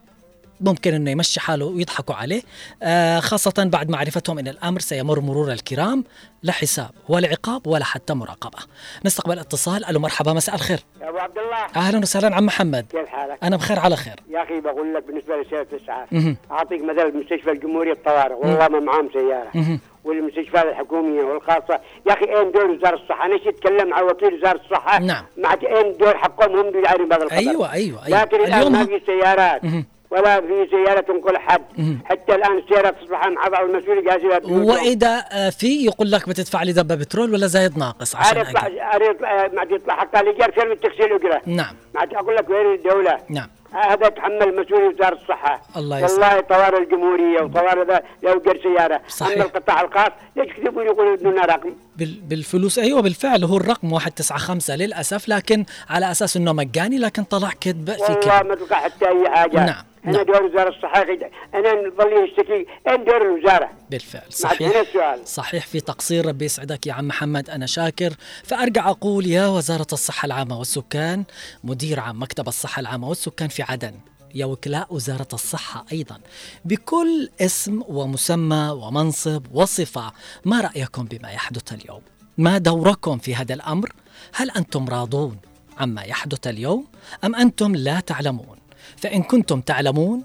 [0.61, 2.41] ممكن إنه يمشي حاله ويضحكوا عليه
[2.83, 6.03] آه خاصة بعد معرفتهم إن الأمر سيمر مرور الكرام
[6.43, 8.59] لا حساب ولا عقاب ولا حتى مراقبة.
[9.05, 10.79] نستقبل اتصال ألو مرحبا مساء الخير.
[11.01, 12.85] يا أبو عبد الله أهلا وسهلا عم محمد.
[12.91, 14.15] كيف حالك؟ أنا بخير على خير.
[14.29, 16.35] يا أخي بقول لك بالنسبة لسيارة الإسعاف.
[16.51, 19.79] أعطيك مثل مستشفى الجمهورية الطوارئ والله ما معاهم سيارة مهم.
[20.03, 24.99] والمستشفيات الحكومية والخاصة يا أخي أين دور وزارة الصحة؟ أنا أتكلم مع وكيل وزارة الصحة
[24.99, 25.25] نعم.
[25.37, 28.85] مع أين دور حقهم هم بيعرفوا بهذا الخبر أيوه أيوه أيوه لكن الآن اليوم ما
[28.85, 29.85] في سيارات مهم.
[30.11, 31.61] ولا في سيارة تنقل حد.
[32.05, 36.95] حتى الآن السيارة تصبح مع المسؤول جاهزه وإذا آه، في يقول لك بتدفع لي دبه
[36.95, 38.81] بترول ولا زايد ناقص عشان يطلع أجي.
[38.81, 41.75] عارف يطلع ما يطلع حق الايجار فين التكسير الاجره نعم.
[41.95, 43.17] ما أقول لك وين الدولة.
[43.29, 43.47] نعم.
[43.73, 45.61] هذا يتحمل مسؤولية وزارة الصحة.
[45.77, 46.21] الله يسلمك.
[46.23, 49.01] والله طوارئ الجمهورية وطوارئ ذا لو جر سيارة.
[49.07, 49.33] صحيح.
[49.33, 54.75] أما القطاع الخاص ليش يكذبون يقولوا بدون رقم؟ بال- بالفلوس أيوه بالفعل هو الرقم 195
[54.79, 58.47] للأسف لكن على أساس إنه مجاني لكن طلع كذب في والله كذب.
[58.49, 59.65] ما تلقى حتى أي حاجة.
[59.65, 60.25] نعم، أنا نعم.
[60.25, 63.69] دور وزارة الصحة يا أخي، أنا نظل يشتكي أين دور الوزارة.
[63.89, 64.77] بالفعل هنا صحيح.
[64.77, 68.13] السؤال صحيح في تقصير ربي يسعدك يا عم محمد أنا شاكر.
[68.43, 71.23] فأرجع أقول يا وزارة الصحة العامة والسكان
[71.63, 73.93] مدير عام مكتب الصحة العامة والسكان في عدن
[74.35, 76.19] يا وكلاء وزارة الصحة أيضا.
[76.65, 80.11] بكل اسم ومسمى ومنصب وصفة
[80.45, 82.01] ما رأيكم بما يحدث اليوم؟
[82.37, 83.89] ما دوركم في هذا الأمر؟
[84.35, 85.37] هل أنتم راضون
[85.77, 86.85] عما يحدث اليوم
[87.23, 88.58] أم أنتم لا تعلمون؟
[89.01, 90.23] فإن كنتم تعلمون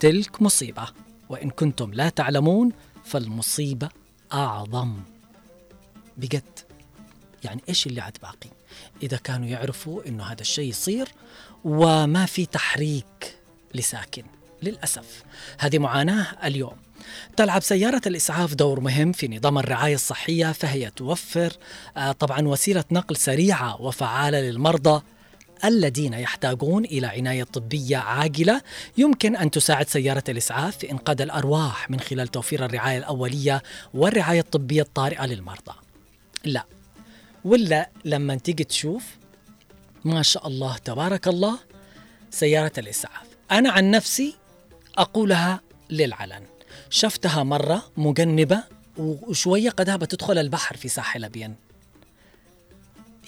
[0.00, 0.88] تلك مصيبة
[1.28, 2.72] وإن كنتم لا تعلمون
[3.04, 3.88] فالمصيبة
[4.32, 4.96] أعظم.
[6.16, 6.58] بجد
[7.44, 8.50] يعني إيش اللي عاد باقي؟
[9.02, 11.08] إذا كانوا يعرفوا إنه هذا الشيء يصير
[11.64, 13.38] وما في تحريك
[13.74, 14.24] لساكن
[14.62, 15.22] للأسف.
[15.58, 16.76] هذه معاناة اليوم.
[17.36, 21.52] تلعب سيارة الإسعاف دور مهم في نظام الرعاية الصحية فهي توفر
[21.96, 25.02] آه، طبعا وسيلة نقل سريعة وفعالة للمرضى
[25.64, 28.62] الذين يحتاجون إلى عناية طبية عاجلة.
[28.98, 33.62] يمكن أن تساعد سيارة الإسعاف في إنقاذ الأرواح من خلال توفير الرعاية الأولية
[33.94, 35.74] والرعاية الطبية الطارئة للمرضى.
[36.44, 36.64] لا.
[37.44, 39.04] ولا لما تيجي تشوف
[40.04, 41.58] ما شاء الله تبارك الله
[42.30, 43.26] سيارة الإسعاف.
[43.50, 44.36] أنا عن نفسي
[44.98, 46.42] أقولها للعلن.
[46.90, 48.62] شفتها مرة مجنبة
[48.96, 51.65] وشوية قدها بتدخل البحر في ساحل أبين.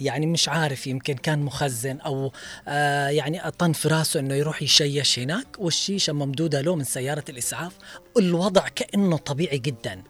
[0.01, 2.33] يعني مش عارف يمكن كان مخزن أو
[2.69, 7.73] آه يعني طن في راسه إنه يروح يشيش هناك والشيشة ممدودة له من سيارة الإسعاف
[8.17, 10.03] الوضع كأنه طبيعي جدا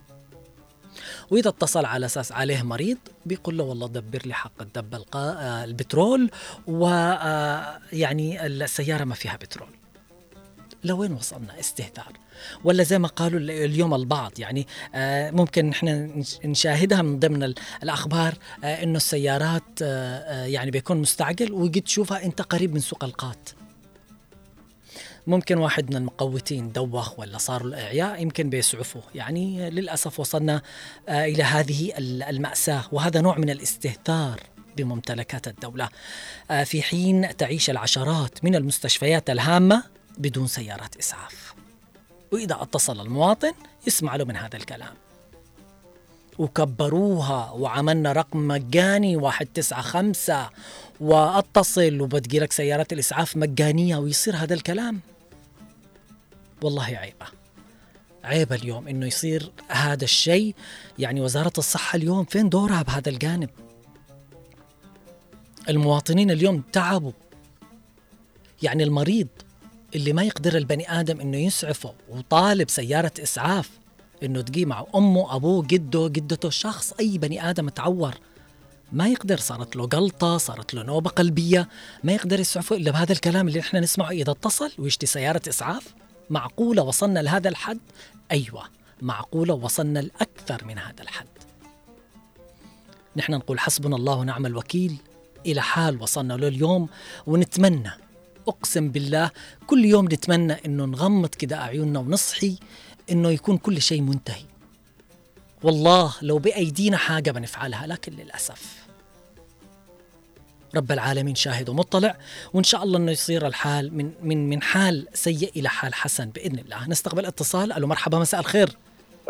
[1.31, 5.05] وإذا اتصل على أساس عليه مريض بيقول له والله دبر لي حق الدب.
[5.15, 6.31] آه البترول
[6.67, 9.78] ويعني السيارة ما فيها بترول
[10.85, 12.13] لوين وصلنا استهتار؟
[12.65, 16.11] ولا زي ما قالوا اليوم البعض يعني آه، ممكن إحنا
[16.45, 22.75] نشاهدها من ضمن الأخبار آه، إنه السيارات آه، يعني بيكون مستعجل وقد تشوفها أنت قريب
[22.75, 23.49] من سوق القات.
[25.27, 30.63] ممكن واحد من المقوتين دوخ ولا صار الإعياء يمكن بيسعفه يعني للأسف وصلنا
[31.09, 34.41] إلى هذه المأساة وهذا نوع من الاستهتار
[34.77, 35.89] بممتلكات الدولة.
[36.65, 41.55] في حين تعيش العشرات من المستشفيات الهامة بدون سيارات إسعاف.
[42.33, 43.53] وإذا اتصل المواطن
[43.87, 44.95] يسمع له من هذا الكلام.
[46.39, 50.51] وكبروها وعملنا رقم مجاني واحد تسعة خمسة
[51.01, 55.01] وأتصل وبتجي لك سيارات الإسعاف مجانية ويصير هذا الكلام.
[56.63, 57.27] والله عيبة.
[58.25, 60.55] عيب اليوم إنه يصير هذا الشيء.
[60.99, 63.51] يعني وزارة الصحة اليوم فين دورها بهذا الجانب؟
[65.69, 67.13] المواطنين اليوم تعبوا.
[68.63, 69.29] يعني المريض
[69.95, 73.71] اللي ما يقدر البني آدم إنه يسعفه وطالب سيارة إسعاف
[74.23, 78.15] إنه تجي مع أمه أبوه جده جدته شخص أي بني آدم تعور
[78.93, 81.69] ما يقدر صارت له جلطه صارت له نوبة قلبية
[82.05, 84.11] ما يقدر يسعفه إلا بهذا الكلام اللي إحنا نسمعه.
[84.11, 85.95] إذا اتصل ويشتي سيارة إسعاف
[86.31, 87.79] معقولة وصلنا لهذا الحد؟
[88.33, 88.65] أيوه
[89.03, 91.27] معقولة وصلنا لأكثر من هذا الحد.
[93.17, 94.97] نحن نقول حسبنا الله ونعم الوكيل.
[95.47, 96.89] إلى حال وصلنا له اليوم
[97.27, 97.91] ونتمنى
[98.49, 99.31] أقسم بالله
[99.67, 102.59] كل يوم نتمنى إنه نغمض كده أعيننا ونصحي
[103.11, 104.45] إنه يكون كل شيء منتهي.
[105.63, 108.89] والله لو بأيدينا حاجة بنفعلها لكن للأسف
[110.77, 112.17] رب العالمين شاهد ومطلع
[112.53, 116.59] وإن شاء الله إنه يصير الحال من من من حال سيء إلى حال حسن بإذن
[116.59, 116.89] الله.
[116.89, 117.73] نستقبل اتصال.
[117.73, 118.69] ألو مرحبا مساء الخير.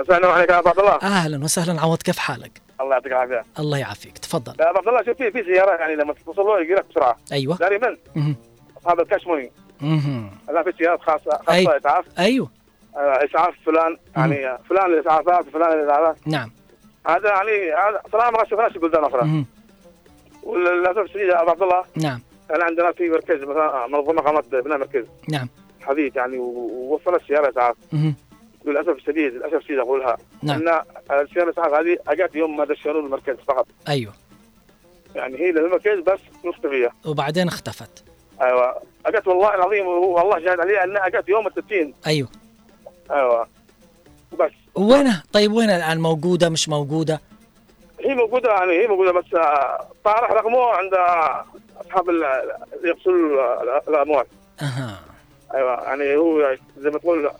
[0.01, 0.99] السلام عليكم يا عبد الله.
[1.03, 1.81] أهلا وسهلا.
[1.81, 3.45] عوض كيف حالك؟ الله يعطيك العافية.
[3.59, 4.19] الله يعافيك.
[4.19, 4.55] تفضل.
[4.61, 7.19] يا عبد الله شوف في في سياره يعني لما تتصل له يجي لك بسرعة.
[7.33, 7.59] أيوه.
[8.89, 9.51] دائما اصحاب الكشموني
[10.49, 11.77] هذا في سيارات خاصة خاصة.
[11.77, 12.05] إسعاف.
[12.19, 12.51] أيوه.
[12.97, 16.17] آه، إسعاف فلان يعني فلان الإسعافات فلان الإسعافات.
[16.27, 16.51] نعم.
[17.07, 19.45] هذا يعني هذا صراحة ما شفناش في بلدان أخرى
[20.43, 22.21] وللأسف الشديد ابو عبد الله نعم.
[22.51, 25.05] انا عندنا في مركز مثلا منظمه قامت بناء مركز.
[25.29, 25.49] نعم.
[25.81, 27.77] حديث يعني ووصل السياره إسعاف.
[28.65, 30.17] للأسف الشديد للأسف الشديد أقولها.
[30.43, 30.69] نعم.
[30.69, 33.67] إن السيارة الاسعاف هذه أجت يوم ما دشنوا المركز فقط.
[33.89, 34.13] أيوه.
[35.15, 38.08] يعني هي للمركز بس مختفيه وبعدين اختفت.
[38.43, 38.75] أيوه.
[39.07, 42.29] أجت والله العظيم والله شاهد علي أنها اجت يوم التدفين أيوه.
[43.11, 43.47] أيوه.
[44.41, 47.21] بس وينها؟ طيب وين الآن؟ موجودة مش موجودة؟
[48.05, 50.95] هي موجودة يعني هي موجودة بس آه، طارح رقمه عند
[51.81, 54.25] أصحاب اللي يغسلوا الاموال
[54.63, 55.01] أها.
[55.55, 57.31] أيوه يعني هو زي ما تقول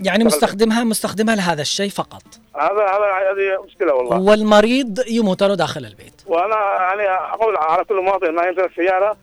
[0.00, 2.22] يعني مستخدمها مستخدمها لهذا الشيء فقط.
[2.56, 4.20] هذا هذا هذه مشكلة والله.
[4.20, 6.22] والمريض يموت له داخل البيت.
[6.26, 9.16] وأنا يعني أقول على كل مواطن ما يمتلك سيارة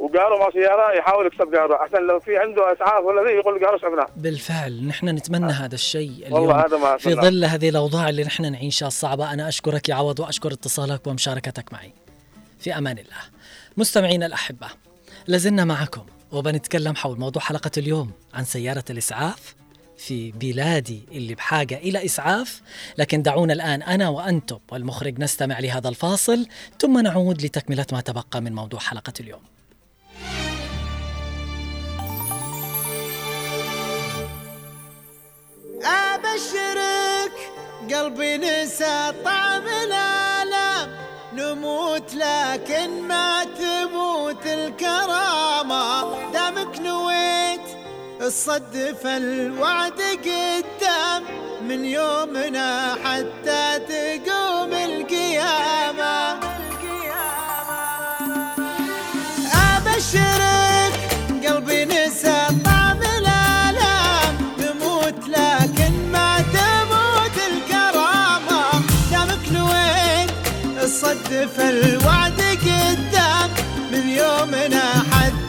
[0.00, 3.78] وقالوا ما سياره يحاول يكسب قاره عشان لو في عنده أسعاف ولا ذي يقول قارو
[3.78, 4.06] شفناه.
[4.16, 5.54] بالفعل نحن نتمنى آه.
[5.54, 6.32] هذا الشيء اليوم.
[6.32, 10.20] والله هذا ما في ظل هذه الأوضاع اللي نحن نعيشها الصعبة أنا أشكرك يا عوض
[10.20, 11.92] وأشكر اتصالك ومشاركتك معي.
[12.58, 13.20] في أمان الله.
[13.76, 14.66] مستمعينا الأحبة
[15.26, 19.54] لازلنا معكم وبنتكلم حول موضوع حلقة اليوم عن سيارة الإسعاف
[19.96, 22.62] في بلادي اللي بحاجة إلى إسعاف.
[22.98, 26.46] لكن دعونا الآن أنا وأنتم والمخرج نستمع لهذا الفاصل
[26.78, 29.40] ثم نعود لتكملة ما تبقى من موضوع حلقة اليوم.
[36.30, 37.32] ابشرك
[37.94, 40.90] قلبي نسى طعم الألم.
[41.32, 46.04] نموت لكن ما تموت الكرامة.
[46.32, 47.66] دامك نويت
[48.20, 51.24] الصد الوعد قدام.
[51.68, 54.39] من يومنا حتى تقوم
[71.10, 73.50] رد فالوعد قدام
[73.92, 75.39] من يومنا حد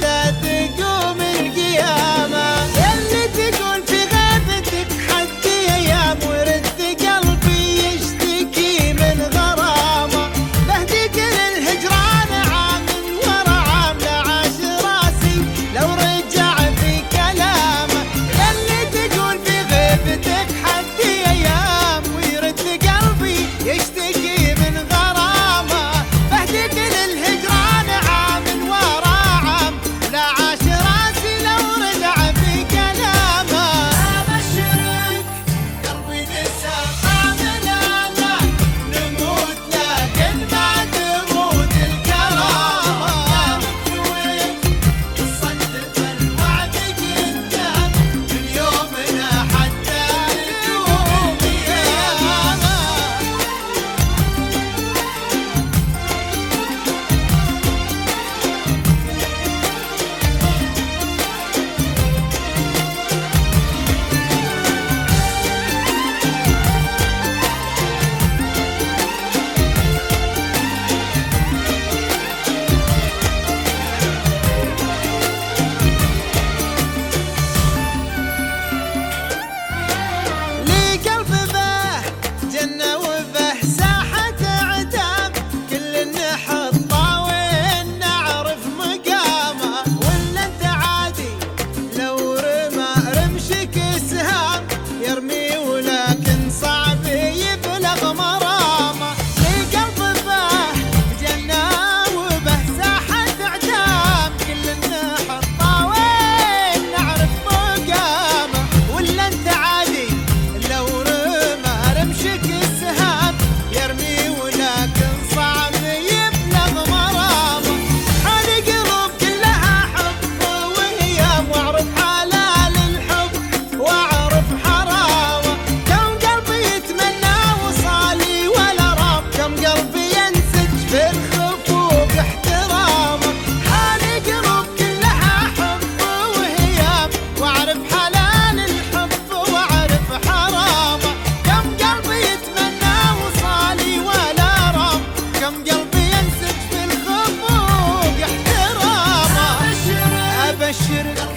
[150.72, 151.31] I should've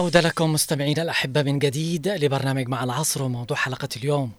[0.00, 4.32] عودة لكم مستمعينا الأحبة من جديد لبرنامج مع العصر وموضوع حلقة اليوم.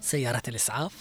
[0.00, 0.92] سيارة الإسعاف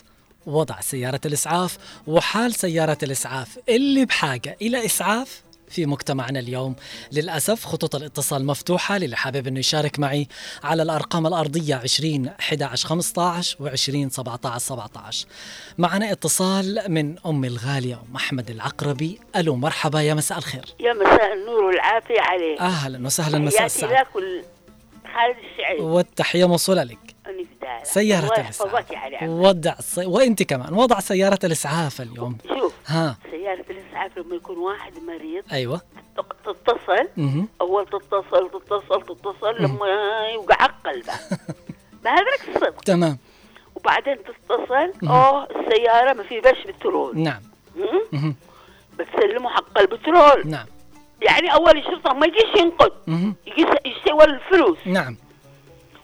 [0.45, 3.59] وضع سيارة الإسعاف وحال سيارة الإسعاف.
[3.69, 6.75] اللي بحاجة إلى إسعاف في مجتمعنا اليوم.
[7.11, 8.97] للأسف خطوط الاتصال مفتوحة.
[8.97, 10.27] للي حابب أنه يشارك معي
[10.63, 15.27] على الأرقام الأرضية 20 11 15 و 20 17 17
[15.77, 19.19] معنا اتصال من أمي الغالية أم أحمد العقربي.
[19.35, 20.65] ألو مرحبا يا مساء الخير.
[20.79, 22.59] يا مساء النور والعافية عليك.
[22.59, 24.01] أهلا وسهلا مساء السعادة.
[24.01, 24.43] لك
[25.79, 27.12] والتحية موصولة لك.
[27.25, 28.61] فداك سيارة الإسعاف.
[29.23, 30.05] وضع الصي...
[30.05, 32.37] وأنت كمان وضع سيارة الإسعاف اليوم.
[32.47, 33.17] شوف ها.
[33.31, 35.81] سيارة الإسعاف لما يكون واحد مريض أيوة.
[36.17, 37.07] تق- تتصل.
[37.17, 37.47] مهم.
[37.61, 39.87] أول تتصل تتصل تتصل لما
[40.33, 41.13] يوقع قلبه
[42.03, 42.81] بهذاك الصدق.
[42.81, 43.17] تمام.
[43.75, 47.19] وبعدين تتصل أوه السيارة ما في بش بترول.
[47.19, 47.41] نعم.
[47.75, 48.35] مم؟ مهم.
[48.99, 50.47] بتسلموا حق البترول.
[50.49, 50.65] نعم.
[51.21, 53.35] يعني أول الشرطة ما يجيش ينقذ مهم.
[53.47, 54.77] يجي يسوى الفلوس.
[54.85, 55.17] نعم.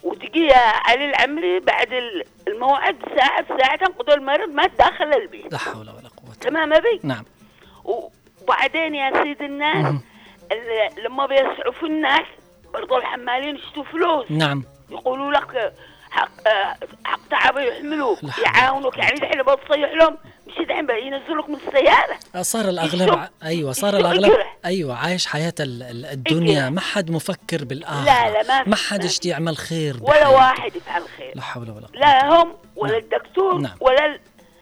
[0.03, 5.51] وتجي يا علي العمري بعد ال- الموعد ساعة بساعة تنقذوا المريض ما تدخل البيت.
[5.51, 7.23] لا حول ولا قوة تمام أبي نعم.
[7.85, 9.95] وبعدين يا سيد الناس
[10.51, 12.25] ال- لما بيسعفوا الناس
[12.73, 14.31] برضو الحمالين يشتوا فلوس.
[14.31, 14.63] نعم.
[14.89, 15.73] يقولوا لك
[16.11, 16.29] حق
[17.05, 20.17] حق تعب يحملوك يعاونوك يعني دحين بتصيح لهم.
[20.49, 22.41] مش بقى ينزلوك من السيارة.
[22.41, 24.31] صار الأغلب أيوه صار الاغلب.
[24.65, 26.59] أيوه عايش حياة ال- ال- الدنيا.
[26.61, 26.69] إجرة.
[26.69, 30.27] ما حد مفكر بالاخره لا، لا، ما ما حد يشتي يعمل خير ولا.
[30.27, 31.31] واحد يفعل خير.
[31.35, 31.99] لا حول ولا قوة.
[31.99, 33.01] لا هم ولا نعم.
[33.01, 33.77] الدكتور نعم.
[33.81, 34.19] ولا ال-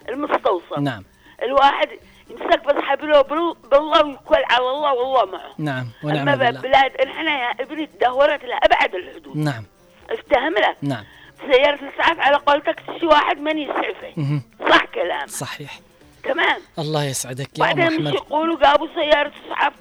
[0.10, 0.80] المستوصف.
[0.80, 1.04] نعم.
[1.44, 1.88] الواحد
[2.30, 5.52] يمسك بس حبله بال- بالله ويكل على الله والله معه.
[5.58, 6.62] نعم ونعم أما بالله.
[6.62, 9.38] بلاد إحنا يا ابني تدهورت لابعد الحدود.
[9.38, 9.64] نعم.
[10.10, 10.78] افتهم لك.
[10.82, 11.04] نعم.
[11.52, 14.42] سيارة الاسعاف على قولتك تشي واحد من يسعفه.
[14.70, 15.80] صح كلام صحيح.
[16.24, 16.62] تمام.
[16.80, 18.14] الله يسعدك يا ام أحمد.
[18.14, 19.74] يقولوا؟ جابوا سيارة اسعاف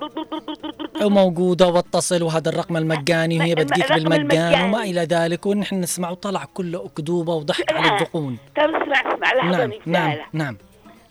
[0.00, 1.06] دو.
[1.06, 4.64] وموجودة واتصل وهذا الرقم المجاني وهي بتجيك بالمجان.
[4.64, 7.96] وما إلى ذلك ونحن نسمع وطلع كله أكذوبة وضحك على لا.
[7.96, 10.56] الذقون طب اسمع اسمع لحظة نعم نعم نعم.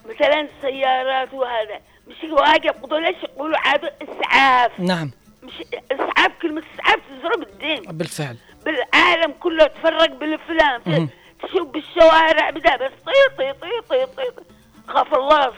[0.10, 1.80] مثلا السيارات وهذا.
[2.08, 5.12] مش واقف يقولوا ليش يقولوا عاد اسعاف نعم.
[5.44, 5.54] مش
[5.92, 7.82] اسعاف كلمة اسعاف تزرب الدين.
[7.98, 8.38] بالفعل.
[8.66, 11.10] بالعالم كله تفرق بالافلام.
[11.44, 14.44] تشوف بالشوارع بدا بس طي طي طي طي طي
[14.88, 15.54] خاف الله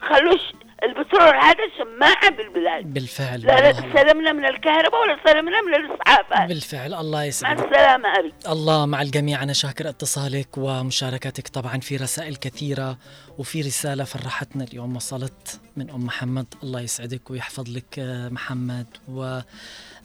[0.00, 0.40] خلوش
[0.82, 2.84] البترول هذا شماعة بالبلاد.
[2.94, 4.02] بالفعل لا لا والله.
[4.02, 8.32] سلمنا من الكهرباء ولا سلمنا من الاسعافات بالفعل الله مع يسعدك السلامة أبي.
[8.48, 9.42] الله مع الجميع.
[9.42, 12.98] أنا شاكر اتصالك ومشاركتك طبعا في رسائل كثيرة
[13.38, 16.46] وفي رسالة فرحتنا اليوم وصلت من أم محمد.
[16.62, 18.86] الله يسعدك ويحفظ لك آه، محمد.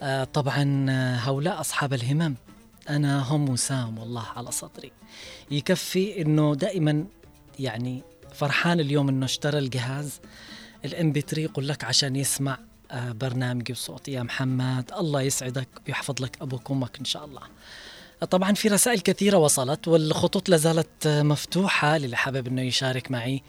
[0.01, 0.85] وطبعا
[1.19, 2.35] هؤلاء أصحاب الهمم.
[2.89, 4.91] أنا هم وسام والله على صدري.
[5.51, 7.05] يكفي أنه دائما
[7.59, 8.01] يعني
[8.33, 10.19] فرحان اليوم أنه اشترى الجهاز.
[10.85, 12.57] الإم بي 3 يقول لك عشان يسمع
[12.91, 14.91] آه، برنامجي بصوتي يا محمد.
[14.97, 17.41] الله يسعدك ويحفظ لك أبوك وأمك إن شاء الله.
[18.29, 23.43] طبعا في رسائل كثيرة وصلت والخطوط لازالت مفتوحة للي حابب إنه يشارك معي.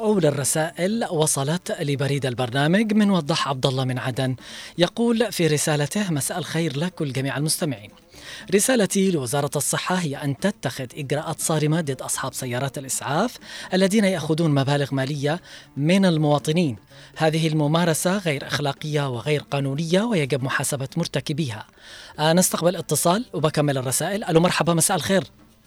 [0.00, 4.36] أولى الرسائل وصلت لبريد البرنامج من وضح عبد الله من عدن.
[4.78, 7.90] يقول في رسالته مساء الخير لك ولجميع المستمعين.
[8.54, 13.36] رسالتي لوزارة الصحة هي أن تتخذ إجراءات صارمة ضد أصحاب سيارات الإسعاف
[13.74, 15.40] الذين يأخذون مبالغ مالية
[15.76, 16.76] من المواطنين.
[17.16, 21.66] هذه الممارسة غير أخلاقية وغير قانونية ويجب محاسبة مرتكبيها.
[22.18, 24.24] آه نستقبل اتصال وبكمل الرسائل.
[24.24, 25.24] ألو مرحبا مساء الخير.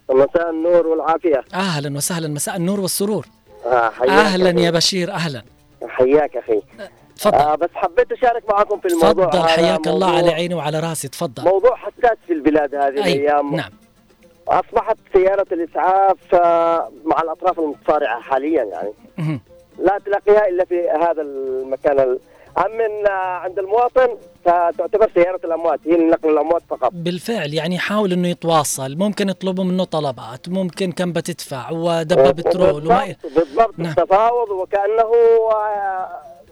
[0.10, 1.44] مساء النور والعافية.
[1.54, 2.28] أهلا وسهلا.
[2.28, 3.28] مساء النور والسرور.
[3.66, 4.64] أخي.
[4.64, 5.44] يا بشير أهلا
[5.88, 6.62] حياك أخي
[7.16, 9.48] تفضل آه بس حبيت أشارك معكم في الموضوع تفضل.
[9.48, 13.72] حياك الله على عيني وعلى راسي تفضل موضوع حساس في البلاد هذه أي الأيام نعم
[14.48, 19.40] أصبحت سيارة الإسعاف آه، مع الأطراف المتصارعة حاليا يعني.
[19.80, 22.18] لا تلاقيها إلا في هذا المكان
[22.58, 24.08] أما آه، عند المواطن
[24.46, 26.90] فتعتبر سيارة الأموات هي لنقل الأموات فقط.
[26.94, 28.96] بالفعل يعني يحاول إنه يتواصل.
[28.96, 33.90] ممكن يطلبوا منه طلبات ممكن كم بتدفع ودبة بترول وما بالضبط, نعم.
[34.00, 35.12] التفاوض وكأنه
[35.52, 36.08] آه،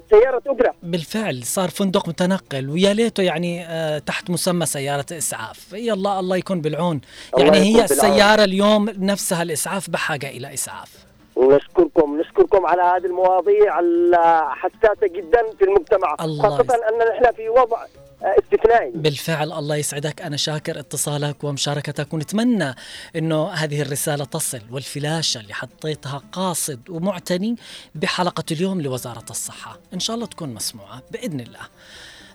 [0.09, 0.73] سيارة أجرة.
[0.83, 5.73] بالفعل صار فندق متنقل ويا ليته يعني آه تحت مسمى سيارة إسعاف.
[5.73, 7.01] يلا الله يكون بالعون.
[7.37, 7.83] يعني هي بالعون.
[7.83, 11.10] السيارة اليوم نفسها الإسعاف بحاجة إلى إسعاف.
[11.41, 16.71] نشكركم نشكركم على هذه المواضيع الحساسة جدا في المجتمع الله يسعدك.
[16.71, 17.85] أننا نحن في وضع
[18.23, 18.91] استثنائي.
[18.91, 20.21] بالفعل الله يسعدك.
[20.21, 22.75] أنا شاكر اتصالك ومشاركتك ونتمنى
[23.15, 27.55] أنه هذه الرسالة تصل والفلاشة اللي حطيتها قاصد ومعتني
[27.95, 29.79] بحلقة اليوم لوزارة الصحة.
[29.93, 31.59] إن شاء الله تكون مسموعة بإذن الله.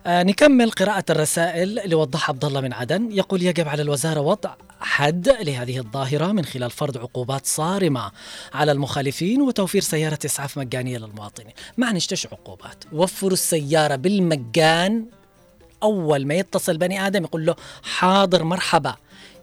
[0.07, 3.13] آه نكمل قراءة الرسائل لوضح عبد الله من عدن.
[3.13, 8.12] يقول يجب على الوزارة وضع حد لهذه الظاهرة من خلال فرض عقوبات صارمة
[8.55, 11.53] على المخالفين وتوفير سيارة إسعاف مجانية للمواطنين.
[11.77, 12.85] ما نشتش عقوبات.
[12.93, 15.07] وفروا السيارة بالمجان.
[15.83, 18.97] أول ما يتصل بني آدم يقول له حاضر مرحبا.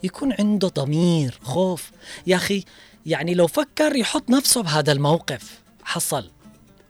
[0.04, 1.92] يكون عنده ضمير خوف.
[2.28, 2.64] يا أخي
[3.06, 5.62] يعني لو فكر يحط نفسه بهذا الموقف.
[5.84, 6.32] حصل.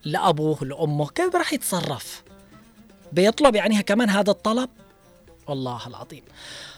[0.06, 2.24] لأبوه لأمه كيف راح يتصرف؟
[3.12, 4.70] بيطلب يعني كمان هذا الطلب؟
[5.48, 6.24] والله العظيم.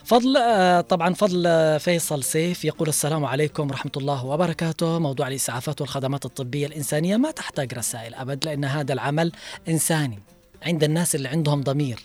[0.04, 4.98] فضل آه، طبعا فضل آه، فيصل سيف يقول السلام عليكم ورحمة الله وبركاته.
[4.98, 9.32] موضوع الإسعافات والخدمات الطبية الإنسانية ما تحتاج رسائل أبد لأن هذا العمل
[9.68, 10.18] إنساني.
[10.62, 11.98] عند الناس اللي عندهم ضمير.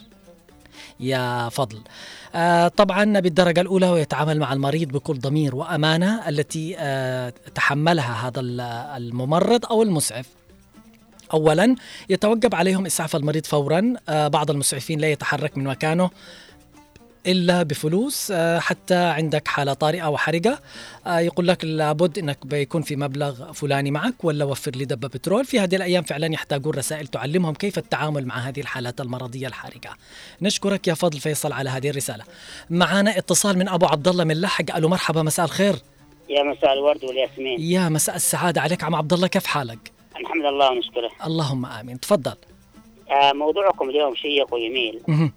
[1.00, 1.82] يا فضل.
[2.36, 6.76] آه طبعا بالدرجة الأولى ويتعامل مع المريض بكل ضمير وأمانة التي
[7.56, 8.62] تحملها هذا ال-
[8.98, 10.26] الممرض أو المسعف.
[11.34, 11.76] اولا
[12.10, 13.94] يتوجب عليهم إسعاف المريض فورا.
[14.08, 16.10] بعض المسعفين لا يتحرك من مكانه.
[17.28, 20.60] إلا بفلوس آه، حتى عندك حالة طارئة وحرجه
[21.08, 25.46] آه، يقول لك لابد إنك بيكون في مبلغ فلاني معك ولا وفر لي دبة بترول.
[25.46, 29.92] في هذه الأيام فعلا يحتاجون رسائل تعلمهم كيف التعامل مع هذه الحالات المرضية الحرجة.
[30.42, 32.24] نشكرك يا فضل فيصل على هذه الرسالة.
[32.70, 34.66] معنا اتصال من أبو عبد الله من لحق.
[34.66, 35.76] قالوا مرحبا مساء الخير.
[36.30, 37.62] يا مساء الورد والياسمين.
[37.62, 39.28] يا مساء السعادة عليك عم عبد الله.
[39.28, 42.00] كيف حالك؟ الحمد لله ونشكره اللهم آمين.
[42.00, 42.36] تفضل.
[43.12, 45.00] آه موضوعكم اليوم شيق وجميل.
[45.08, 45.32] مهم.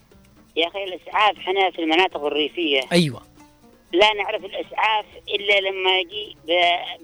[0.57, 2.81] يا أخي الإسعاف إحنا في المناطق الريفية.
[2.93, 3.23] أيوه.
[3.93, 6.37] لا نعرف الإسعاف إلا لما يجي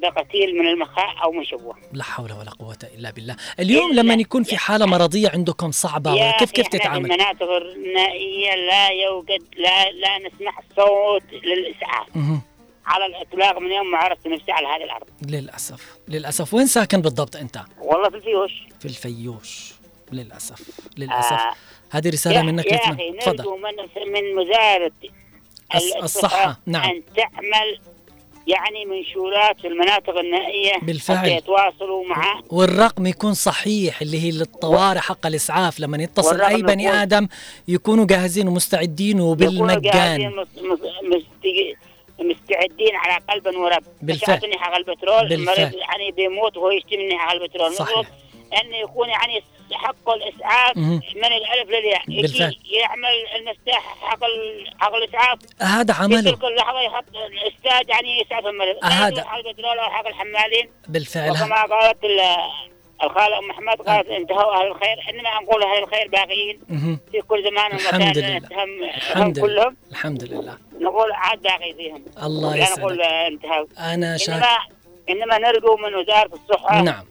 [0.03, 1.77] بقتيل من المخاء أو من شبوة.
[1.93, 3.37] لا حول ولا قوة إلا بالله.
[3.61, 7.51] اليوم لما يكون في حالة مرضية عندكم صعبة يا كيف كيف إحنا في تتعامل؟ المناطق
[7.51, 12.17] النائية لا يوجد لا لا نسمع صوت للإسعاف.
[12.17, 12.43] مهم.
[12.87, 15.07] على الإطلاق من يوم ما عرفت نفسي على هذه الأرض.
[15.29, 15.99] للأسف.
[16.09, 16.55] للأسف.
[16.55, 18.53] وين ساكن بالضبط أنت؟ والله في الفيوش.
[18.81, 19.73] في الفيوش.
[20.13, 20.61] للأسف
[20.99, 21.53] للأسف آه.
[21.91, 22.79] هذه رسالة يا- منك يا
[23.27, 24.39] نرجو من من
[25.77, 26.91] الص- الصحة، نعم.
[26.91, 27.81] أن تعمل
[28.47, 31.19] يعني منشورات في المناطق النائية بالفعل.
[31.19, 37.03] حتى يتواصلوا مع والرقم يكون صحيح اللي هي للطوارئ حق الإسعاف لما يتصل أي بني
[37.03, 37.29] آدم
[37.69, 41.77] يكونوا جاهزين ومستعدين يكونوا جاهزين وبالمجان مس- مس- مست-
[42.21, 44.41] مستعدين على قلب ورب بالفعل.
[44.59, 45.57] حق البترول بالفعل.
[45.57, 48.07] المريض يعني بيموت وهو يشتي مني حق البترول صحيح.
[48.65, 49.43] إنه يكون يعني
[49.75, 50.77] حق الإسعاف.
[50.77, 52.03] من الألف للياء.
[52.09, 52.57] بالفعل.
[52.71, 54.19] يعمل المفتاح حق
[54.79, 55.39] حق الإسعاف.
[55.63, 56.21] هذا في عمله.
[56.31, 59.25] تلك اللحظه يحط الأستاذ يعني يسعف المريض لا هذا.
[59.25, 60.69] حق البترول أو حق الحمالين.
[60.89, 61.31] بالفعل.
[61.31, 62.21] وكما قالت ال-
[63.03, 64.97] الخالة أم محمد قالت انتهوا أهل الخير.
[65.11, 66.61] إنما نقول أهل الخير باقيين.
[67.13, 68.37] في كل زمان الحمد لله.
[68.39, 69.63] نتهم الحمد هم لله.
[69.63, 69.77] كلهم.
[69.91, 70.59] الحمد لله.
[70.81, 72.05] نقول عاد باقي فيهم.
[72.23, 73.13] الله لا نقول يسعدك.
[73.13, 73.67] انتهوا.
[73.95, 74.35] أنا شاك
[75.11, 77.05] انما إنما نرجو من وزارة الصحة نعم.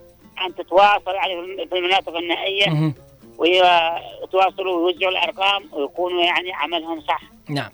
[0.46, 2.94] أن تتواصل يعني في المناطق النائيه مهم.
[3.38, 7.22] ويتواصلوا ويوزعوا الأرقام ويكونوا يعني عملهم صح.
[7.50, 7.70] نعم.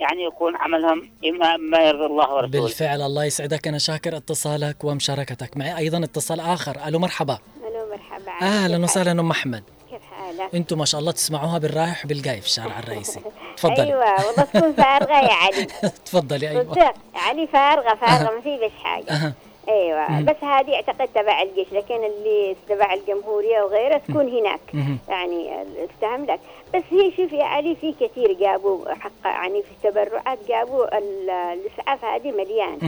[0.00, 2.62] يعني يكون عملهم إما ما يرضي الله ورسوله.
[2.62, 3.68] بالفعل الله يسعدك.
[3.68, 5.76] أنا شاكر اتصالك ومشاركتك معي.
[5.78, 6.76] أيضا اتصال آخر.
[6.86, 7.38] ألو مرحبا.
[7.68, 8.32] ألو مرحبا.
[8.42, 12.78] أهلا وسهلا أم محمد كيف حالك؟ أنتم ما شاء الله تسمعوها بالرايح وبالجاي في الشارع
[12.78, 13.20] الرئيسي.
[13.56, 13.82] تفضلي.
[13.82, 15.64] أيوه والله تكون فارغة يا علي.
[16.06, 16.74] تفضلي أيوه.
[16.74, 19.10] صدق علي فارغة فارغة ما في بس حاجة.
[19.10, 19.32] أها.
[19.70, 20.24] إيوه مم.
[20.24, 24.98] بس هذه أعتقد تبع الجيش لكن اللي تبع الجمهورية وغيره تكون هناك مهم.
[25.08, 25.50] يعني
[25.84, 26.40] افتهم لك
[26.74, 32.04] بس هي شوف يا علي في كثير جابوا حق يعني في التبرعات جابوا ال- الإسعاف
[32.04, 32.78] هذه مليان.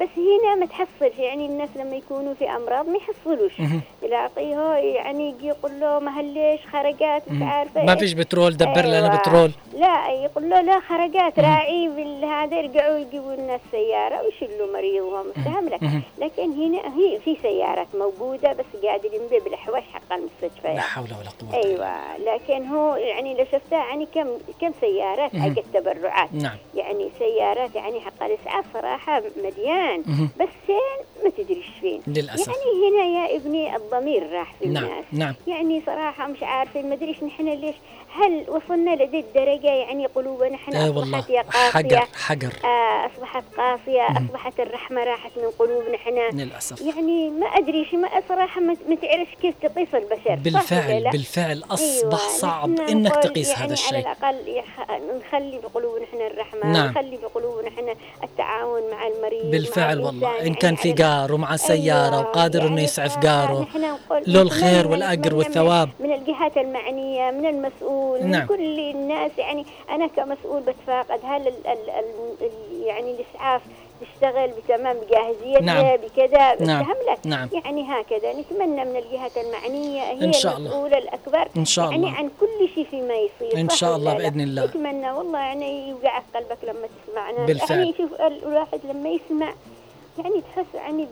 [0.00, 3.52] بس هنا ما تحصلش يعني الناس لما يكونوا في أمراض ما يحصلوش.
[4.02, 7.42] يلاقيه يعني يجي يقول له ما هليش خرجات مش.
[7.42, 7.98] عارفة ما إيه.
[7.98, 9.16] فيش بترول دبر لنا أيوة.
[9.16, 15.68] بترول لا يقول له لا خرجات راعي بالهذا يرجعوا يجيبوا لنا السيارة ويشيلوا مريضهم فاهم
[15.68, 15.80] لك.
[16.18, 20.80] لكن هنا هي في سيارات موجودة بس قادرين به بالحواش حق المستشفى لا.
[20.80, 24.28] حول ولا إلا أيوه لكن هو يعني لو شفتها يعني كم
[24.60, 25.36] كم سيارات.
[25.36, 26.56] حق التبرعات نعم.
[26.74, 30.02] يعني سيارات يعني حق الاسعاف صراحة مليان.
[30.06, 30.28] مهم.
[30.40, 32.02] بس فين ما تدريش فين.
[32.06, 32.48] للأسف.
[32.48, 35.04] يعني هنا يا ابني الضمير راح في نعم الناس.
[35.12, 35.34] نعم.
[35.46, 37.76] يعني صراحة مش عارفين ما ادريش نحن ليش
[38.14, 42.52] هل وصلنا لذي الدرجة؟ يعني قلوبنا إحنا إيه والله أصبحت يا حجر قاسية حجر.
[42.64, 44.26] آه أصبحت قاسية مم.
[44.26, 49.34] أصبحت الرحمة راحت من قلوبنا إحنا للأسف يعني ما أدري شي ما صراحة ما تعرفش
[49.42, 53.94] كيف تقيس البشر بالفعل؟ بالفعل أصبح أيوة، صعب إنك تقيس يعني هذا الشيء.
[53.94, 54.00] على
[54.40, 54.62] الأقل.
[55.26, 56.90] نخلي بقلوبنا إحنا الرحمة نعم.
[56.90, 57.94] نخلي بقلوبنا إحنا
[58.24, 62.20] التعاون مع المريض مع بالفعل الإنسان والله إن يعني كان في جار ومع سيارة أيوة،
[62.20, 65.88] وقادر إنه يعني يسعف جاره نحن نقول- له الخير والأجر والثواب.
[66.00, 68.01] من الجهات المعنية من المسؤول.
[68.02, 68.46] من نعم.
[68.46, 72.04] كل الناس يعني أنا كمسؤول بتفاقد هل ال ال ال
[72.40, 73.62] ال يعني الإسعاف
[74.00, 75.96] تشتغل بتمام بجاهزيتها نعم.
[75.96, 76.86] بكذا نعم.
[77.10, 77.48] لك نعم.
[77.64, 80.66] يعني هكذا نتمنى من الجهات المعنية هي إن شاء الله.
[80.66, 84.40] المسؤولة الأكبر إن شاء يعني الله عن كل شيء فيما يصير صح شاء الله؟ بإذن
[84.40, 84.64] الله.
[84.64, 87.78] نتمنى والله يعني يوقع في قلبك لما تسمعنا بالفعل.
[87.78, 89.54] يعني شوف ال- الواحد لما يسمع
[90.18, 91.06] يعني تحس يعني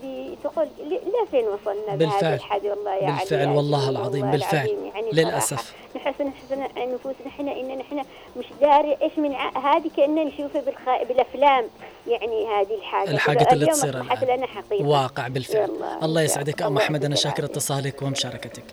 [0.45, 2.35] تقول لا فين وصلنا بالفعل.
[2.35, 4.67] الحد والله يا علي بالفعل والله العظيم والله بالفعل.
[4.67, 5.75] العظيم يعني للأسف.
[5.95, 8.05] صراحة نحس نحس نفوسنا إحنا إن نحن
[8.37, 9.35] مش داري إيش من
[9.65, 11.03] هذه كأننا نشوفها بالخ...
[11.09, 11.65] بالأفلام.
[12.11, 14.37] يعني هذه الحاجة الحاجات اللي تصير الآن.
[14.37, 15.71] لنا حقيقة واقع بالفعل.
[16.03, 16.83] الله إن يسعدك الله.
[16.83, 17.45] أحمد أنا يعطيك شاكر.
[17.45, 18.65] اتصالك ومشاركتك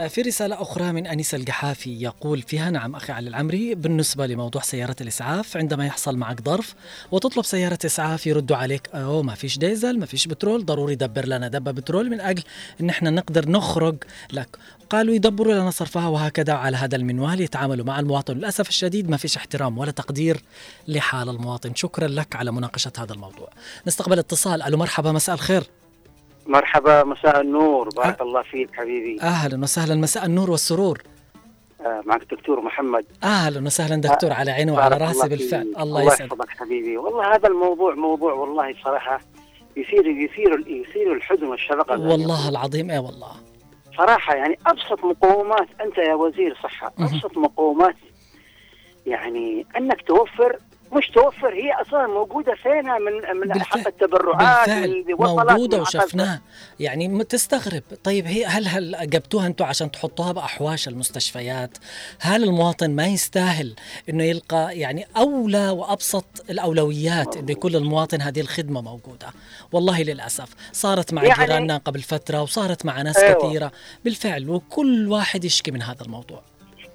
[0.00, 4.62] آه، في رسالة أخرى من أنيس القحافي يقول فيها نعم أخي علي العمري بالنسبة لموضوع
[4.62, 6.74] سيارة الإسعاف عندما يحصل معك ظرف
[7.12, 11.48] وتطلب سيارة إسعاف يردوا عليك أوه ما فيش ديزل ما فيش بترول ضروري دبر لنا
[11.48, 12.42] دبة بترول من أجل
[12.80, 13.96] أن إحنا نقدر نخرج
[14.32, 14.58] لك.
[14.90, 19.36] قالوا يدبروا لنا صرفها وهكذا على هذا المنوال يتعاملوا مع المواطن للأسف الشديد ما فيش
[19.36, 20.42] احترام ولا تقدير
[20.88, 21.74] لحال المواطن.
[21.74, 23.48] شكرا لك على مناقشة هذا الموضوع.
[23.86, 24.62] نستقبل اتصال.
[24.62, 25.62] ألو مرحبا مساء الخير.
[26.46, 27.88] مرحبا مساء النور.
[27.88, 29.20] بارك الله فيك حبيبي.
[29.22, 29.94] أهلا وسهلا.
[29.94, 31.02] مساء النور والسرور.
[31.80, 33.04] آه معك دكتور محمد.
[33.24, 35.60] أهلا وسهلا دكتور على عيني وعلى رأسي الله بالفعل.
[35.60, 36.48] الله الله يسعدك.
[36.48, 36.96] حبيبي.
[36.96, 39.20] والله هذا الموضوع موضوع والله صراحة
[39.76, 43.32] يثير يثير يثير الحزن والشفقة والله العظيم اي والله.
[43.98, 47.96] صراحة يعني أبسط مقومات أنت يا وزير صحة أبسط مقومات
[49.06, 50.58] يعني أنك توفر
[50.92, 55.04] مش توفر هي أصلا موجودة فينها من من حق التبرعات بالفعل
[55.74, 56.40] عقد- وشفناها.
[56.80, 57.82] يعني تستغرب.
[58.04, 61.78] طيب هي هل هل جبتوها أنتم عشان تحطوها بأحواش المستشفيات؟
[62.20, 63.74] هل المواطن ما يستاهل
[64.08, 69.26] إنه يلقى يعني أولى وأبسط الأولويات انه يكون للمواطن هذه الخدمة موجودة؟
[69.72, 73.48] والله للأسف صارت مع يعني- جيراننا قبل فترة وصارت مع ناس أيوة.
[73.48, 73.72] كثيرة.
[74.04, 76.42] بالفعل وكل واحد يشكي من هذا الموضوع.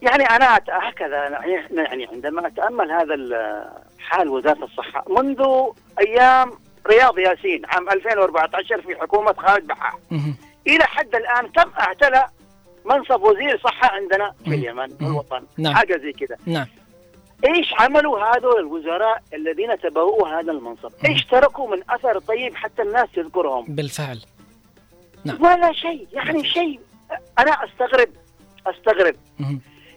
[0.03, 5.43] يعني أنا هكذا يعني يعني عندما أتأمل هذا ال- حال وزارة الصحة منذ
[5.99, 6.51] أيام
[6.87, 9.99] رياض ياسين عام 2014 في حكومة خالد بحار
[10.67, 12.25] إلى حد الآن كم اعتلى
[12.85, 15.73] منصب وزير صحة عندنا في اليمن في الوطن نعم.
[15.75, 16.37] حاجة زي كذا.
[16.45, 16.65] نعم.
[17.45, 23.07] إيش عملوا هذول الوزراء الذين تبوؤوا هذا المنصب؟ إيش تركوا من أثر طيب حتى الناس
[23.15, 24.19] تذكرهم؟ بالفعل.
[25.39, 26.79] ولا شيء يعني شيء.
[27.39, 28.09] أنا أستغرب
[28.67, 29.15] أستغرب.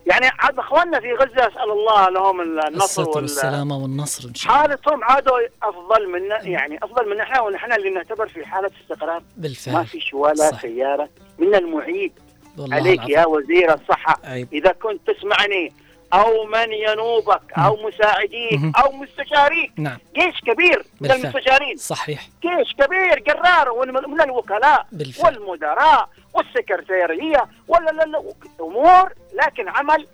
[0.07, 5.05] يعني عاد اخواننا في غزة اسأل الله لهم النصر والسلامه والنصر إن شاء الله حالتهم
[5.05, 9.85] عادوا أفضل منا يعني أفضل من إحنا ونحن اللي نعتبر في حالة استقرار بالفعل ما
[9.85, 10.63] فيش ولا صح.
[10.63, 12.13] سيارة من المعيد
[12.59, 13.17] عليك العظيم.
[13.17, 14.49] يا وزير الصحة عيب.
[14.53, 15.73] إذا كنت تسمعني
[16.13, 19.73] أو من ينوبك أو مساعديك أو مستشاريك.
[19.77, 19.99] نعم.
[20.15, 21.21] جيش كبير من بالفعل.
[21.21, 21.77] المستشارين.
[21.77, 22.29] صحيح.
[22.43, 25.39] جيش كبير قرار من الوكلاء بالفعل.
[25.39, 28.23] والمدراء والسكرتيرية ولا لا لا
[28.61, 30.07] أمور لكن عمل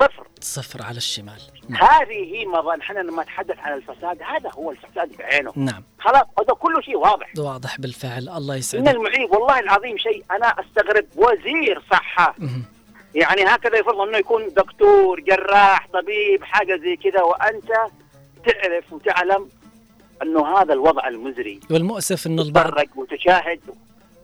[0.00, 0.26] صفر.
[0.40, 1.40] صفر على الشمال.
[1.70, 5.52] هذه هي مظاهر إحنا لما نتحدث عن الفساد هذا هو الفساد بعينه.
[5.56, 5.84] نعم.
[5.98, 7.32] خلاص هذا كله شيء واضح.
[7.38, 8.28] واضح بالفعل.
[8.28, 8.88] الله من يسعدك.
[8.88, 11.06] المعيب والله العظيم شيء أنا أستغرب.
[11.16, 12.34] وزير صحة.
[13.16, 17.68] يعني هكذا يفضل إنه يكون دكتور جراح طبيب حاجة زي كذا وأنت
[18.46, 19.48] تعرف وتعلم
[20.22, 21.60] إنه هذا الوضع المزري.
[21.70, 23.60] والمؤسف إنه البعض وتشاهد.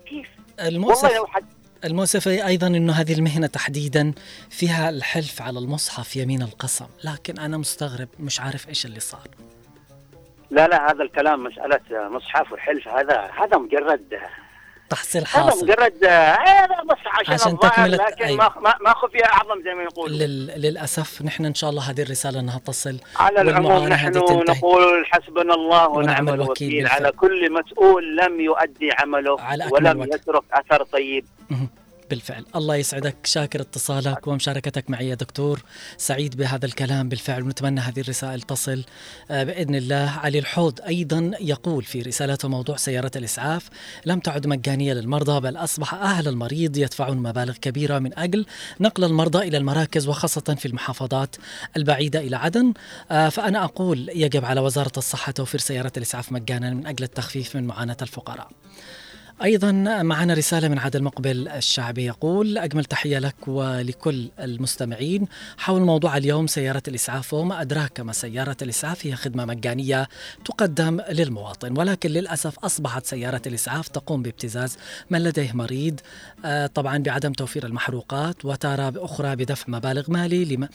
[0.06, 0.28] كيف؟
[0.60, 1.44] المؤسف والله لو حد
[1.84, 4.12] المؤسف أيضا إنه هذه المهنة تحديدا
[4.50, 9.28] فيها الحلف على المصحف يمين القسم لكن أنا مستغرب مش عارف إيش اللي صار.
[10.50, 14.18] لا لا هذا الكلام مسألة مصحف وحلف هذا هذا مجرد
[14.92, 17.78] تحصيل حاصل مجرد هذا بس عشان, عشان تكملة-
[18.10, 18.58] لكن أيوة.
[18.60, 20.46] ما ما خفي أعظم زي ما يقول لل...
[20.46, 24.12] للأسف نحن إن شاء الله هذه الرسالة إنها تصل على العموم نحن.
[24.48, 26.86] نقول حسبنا الله ونعم الوكيل.
[26.86, 29.36] على كل مسؤول لم يؤدي عمله
[29.70, 30.14] ولم وجه.
[30.14, 31.24] يترك أثر طيب
[32.10, 32.44] بالفعل.
[32.56, 35.62] الله يسعدك شاكر اتصالك ومشاركتك معي يا دكتور.
[35.96, 38.84] سعيد بهذا الكلام بالفعل ونتمنى هذه الرسائل تصل
[39.30, 40.10] آه، بإذن الله.
[40.10, 43.68] علي الحوض أيضا يقول في رسالته موضوع سيارة الإسعاف
[44.06, 48.46] لم تعد مجانية للمرضى بل أصبح أهل المريض يدفعون مبالغ كبيرة من أجل
[48.80, 51.36] نقل المرضى إلى المراكز وخاصة في المحافظات
[51.76, 52.72] البعيدة إلى عدن.
[53.10, 57.66] آه، فأنا أقول يجب على وزارة الصحة توفير سيارة الإسعاف مجانا من أجل التخفيف من
[57.66, 58.48] معاناة الفقراء.
[59.42, 59.72] أيضا
[60.02, 65.26] معنا رسالة من عادل مقبل الشعبي يقول أجمل تحية لك ولكل المستمعين.
[65.58, 70.08] حول موضوع اليوم سيارة الإسعاف وما أدراك ما سيارة الإسعاف؟ هي خدمة مجانية
[70.44, 74.76] تقدم للمواطن ولكن للأسف أصبحت سيارة الإسعاف تقوم بابتزاز
[75.10, 76.00] من لديه مريض
[76.44, 80.68] آه، طبعا بعدم توفير المحروقات وتارة بأخرى بدفع مبالغ مالي لما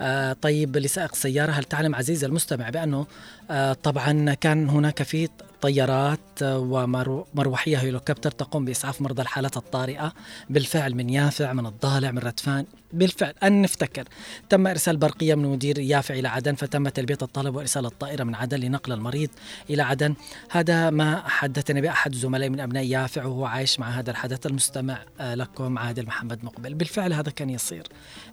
[0.00, 1.52] آه، طيب لسائق السيارة.
[1.52, 3.06] هل تعلم عزيزي المستمع بأنه
[3.50, 5.28] آه، طبعا كان هناك في
[5.62, 10.12] طيارات ومروحية هليكوبتر تقوم بإسعاف مرضى الحالات الطارئة
[10.50, 13.34] بالفعل من يافع من الضالع من ردفان بالفعل.
[13.42, 14.04] أن نفتكر
[14.48, 18.60] تم إرسال برقية من مدير يافع إلى عدن فتم تلبية الطلب وإرسال الطائرة من عدن
[18.60, 19.30] لنقل المريض
[19.70, 20.14] إلى عدن.
[20.50, 25.34] هذا ما حدثني بأحد زملائي من أبناء يافع وهو عايش مع هذا الحدث المستمع آه،
[25.34, 26.74] لكم عادل محمد مقبل.
[26.74, 27.86] بالفعل هذا كان يصير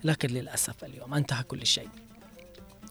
[0.03, 2.07] لكن للأسف اليوم انتهى كل شيء.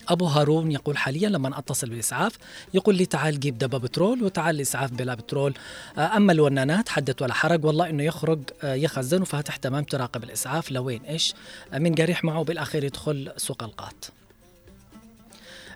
[0.09, 2.39] أبو هارون يقول حاليا لما أتصل بالإسعاف
[2.75, 5.55] يقول لي تعال جيب دبه بترول وتعال الاسعاف بلا بترول.
[5.99, 10.71] آه، أما الونانات حدث ولا حرج والله إنه يخرج آه، يخزن وفاتح تمام تراقب الإسعاف
[10.71, 11.35] لوين؟ إيش؟
[11.73, 14.05] آه، من قريح معه بالاخير يدخل سوق القات.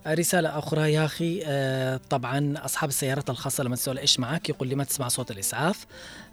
[0.07, 4.75] رسالة أخرى يا أخي آه، طبعا أصحاب السيارات الخاصة لما تسأل إيش معك يقول لي
[4.75, 5.87] ما تسمع صوت الإسعاف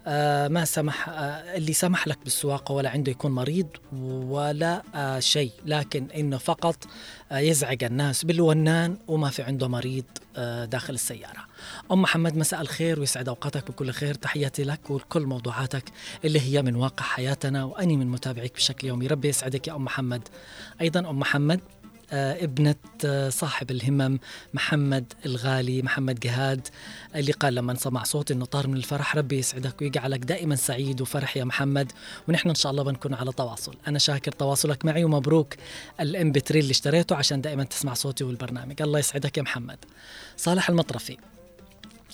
[0.06, 1.12] آه، ما سمح آه،
[1.56, 4.82] اللي سمح لك بالسواقة ولا عنده يكون مريض ولا
[5.18, 6.76] شيء لكن إنه فقط
[7.32, 10.04] يزعج الناس بالونان وما في عنده مريض
[10.64, 11.44] داخل السيارة.
[11.92, 14.14] أم محمد مساء الخير ويسعد أوقاتك بكل خير.
[14.14, 15.84] تحياتي لك ولكل موضوعاتك
[16.24, 19.06] اللي هي من واقع حياتنا وأني من متابعيك بشكل يومي.
[19.06, 20.28] ربي يسعدك يا أم محمد.
[20.80, 21.60] أيضا أم محمد
[22.12, 24.18] ابنة آه، صاحب الهمم
[24.54, 26.68] محمد الغالي محمد جهاد.
[27.14, 29.16] اللي قال لما سمع صوت إنه طار من الفرح.
[29.16, 31.92] ربي يسعدك ويجعلك دائما سعيد وفرح يا محمد.
[32.28, 33.74] ونحن إن شاء الله بنكون على تواصل.
[33.88, 35.54] أنا شاكر تواصلك معي ومبروك
[36.00, 38.82] الام 3 اللي اشتريته عشان دائما تسمع صوتي والبرنامج.
[38.82, 39.78] الله يسعدك يا محمد.
[40.36, 41.16] صالح المطرفي.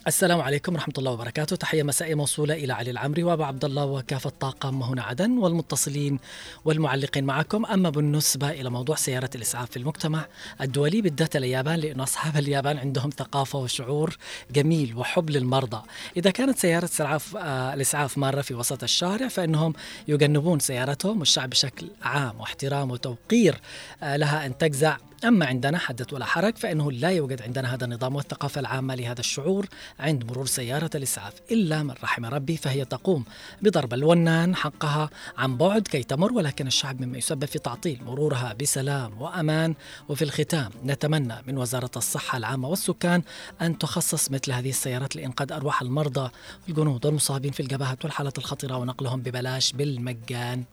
[0.06, 1.56] السلام عليكم ورحمة الله وبركاته.
[1.56, 6.18] تحية مسائية موصولة إلى علي العمري وأبو عبد الله وكافة طاقم هنا عدن والمتصلين
[6.64, 7.66] والمعلقين معكم.
[7.66, 10.26] أما بالنسبة إلى موضوع سيارة الإسعاف في المجتمع
[10.60, 14.16] الدولي بالذات اليابان لأن أصحاب اليابان عندهم ثقافة وشعور
[14.50, 15.82] جميل وحب للمرضى.
[16.16, 19.72] إذا كانت سيارة إسعاف آه الإسعاف مارة في وسط الشارع فإنهم
[20.08, 23.60] يجنبون سيارتهم والشعب بشكل عام واحترام وتوقير
[24.02, 28.16] آه لها أن تجزع أما عندنا حدث ولا حرج فإنه لا يوجد عندنا هذا النظام
[28.16, 29.66] والثقافة العامة لهذا الشعور
[30.00, 33.24] عند مرور سيارة الإسعاف إلا من رحم ربي فهي تقوم
[33.62, 39.22] بضرب الونان حقها عن بعد كي تمر ولكن الشعب مما يسبب في تعطيل مرورها بسلام
[39.22, 39.74] وأمان.
[40.08, 43.22] وفي الختام نتمنى من وزارة الصحة العامة والسكان
[43.62, 46.30] أن تخصص مثل هذه السيارات لإنقاذ أرواح المرضى
[46.66, 50.64] والجنود والمصابين في الجبهات والحالات الخطرة ونقلهم ببلاش بالمجان.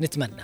[0.00, 0.42] نتمنى.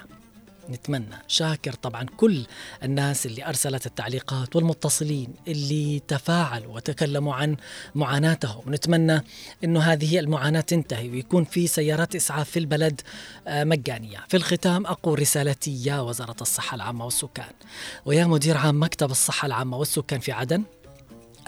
[0.70, 1.16] نتمنى.
[1.28, 2.46] شاكر طبعا كل
[2.82, 7.56] الناس اللي أرسلت التعليقات والمتصلين اللي تفاعلوا وتكلموا عن
[7.94, 8.74] معاناتهم.
[8.74, 9.24] نتمنى
[9.64, 13.00] إنه هذه المعاناة تنتهي ويكون في سيارات إسعاف في البلد
[13.46, 14.24] آه، مجانية.
[14.28, 17.52] في الختام أقول رسالتي يا وزارة الصحة العامة والسكان.
[18.04, 20.62] ويا مدير عام مكتب الصحة العامة والسكان في عدن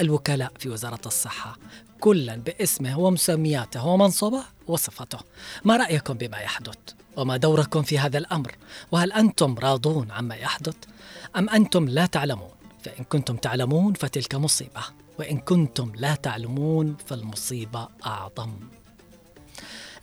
[0.01, 1.59] الوكلاء في وزارة الصحة.
[2.01, 5.19] كلا باسمه ومسمياته ومنصبه وصفته.
[5.65, 8.53] ما رأيكم بما يحدث؟ وما دوركم في هذا الأمر
[8.93, 10.77] وهل أنتم راضون عما يحدث؟
[11.37, 12.51] أم أنتم لا تعلمون؟
[12.83, 14.83] فإن كنتم تعلمون فتلك مصيبة
[15.19, 18.51] وإن كنتم لا تعلمون فالمصيبة أعظم.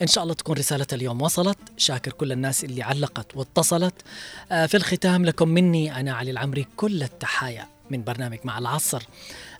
[0.01, 1.57] إن شاء الله تكون رسالة اليوم وصلت.
[1.77, 3.93] شاكر كل الناس اللي علقت واتصلت.
[4.51, 9.03] آه، في الختام لكم مني أنا علي العمري كل التحايا من برنامج مع العصر.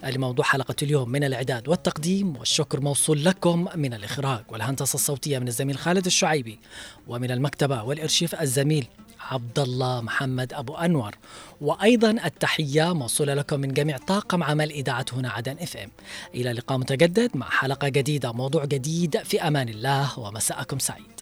[0.04, 5.78] لموضوع حلقة اليوم من الإعداد والتقديم والشكر موصول لكم من الإخراج والهندسة الصوتية من الزميل
[5.78, 6.60] خالد الشعيبي
[7.08, 8.88] ومن المكتبة والإرشيف الزميل
[9.32, 11.16] عبد الله محمد أبو أنور.
[11.62, 15.92] وأيضا التحية موصولة لكم من جميع طاقم عمل إذاعة هنا عدن إف إم.
[16.36, 21.20] إلى لقاء متجدد مع حلقة جديدة موضوع جديد في أمان الله ومساءكم سعيد.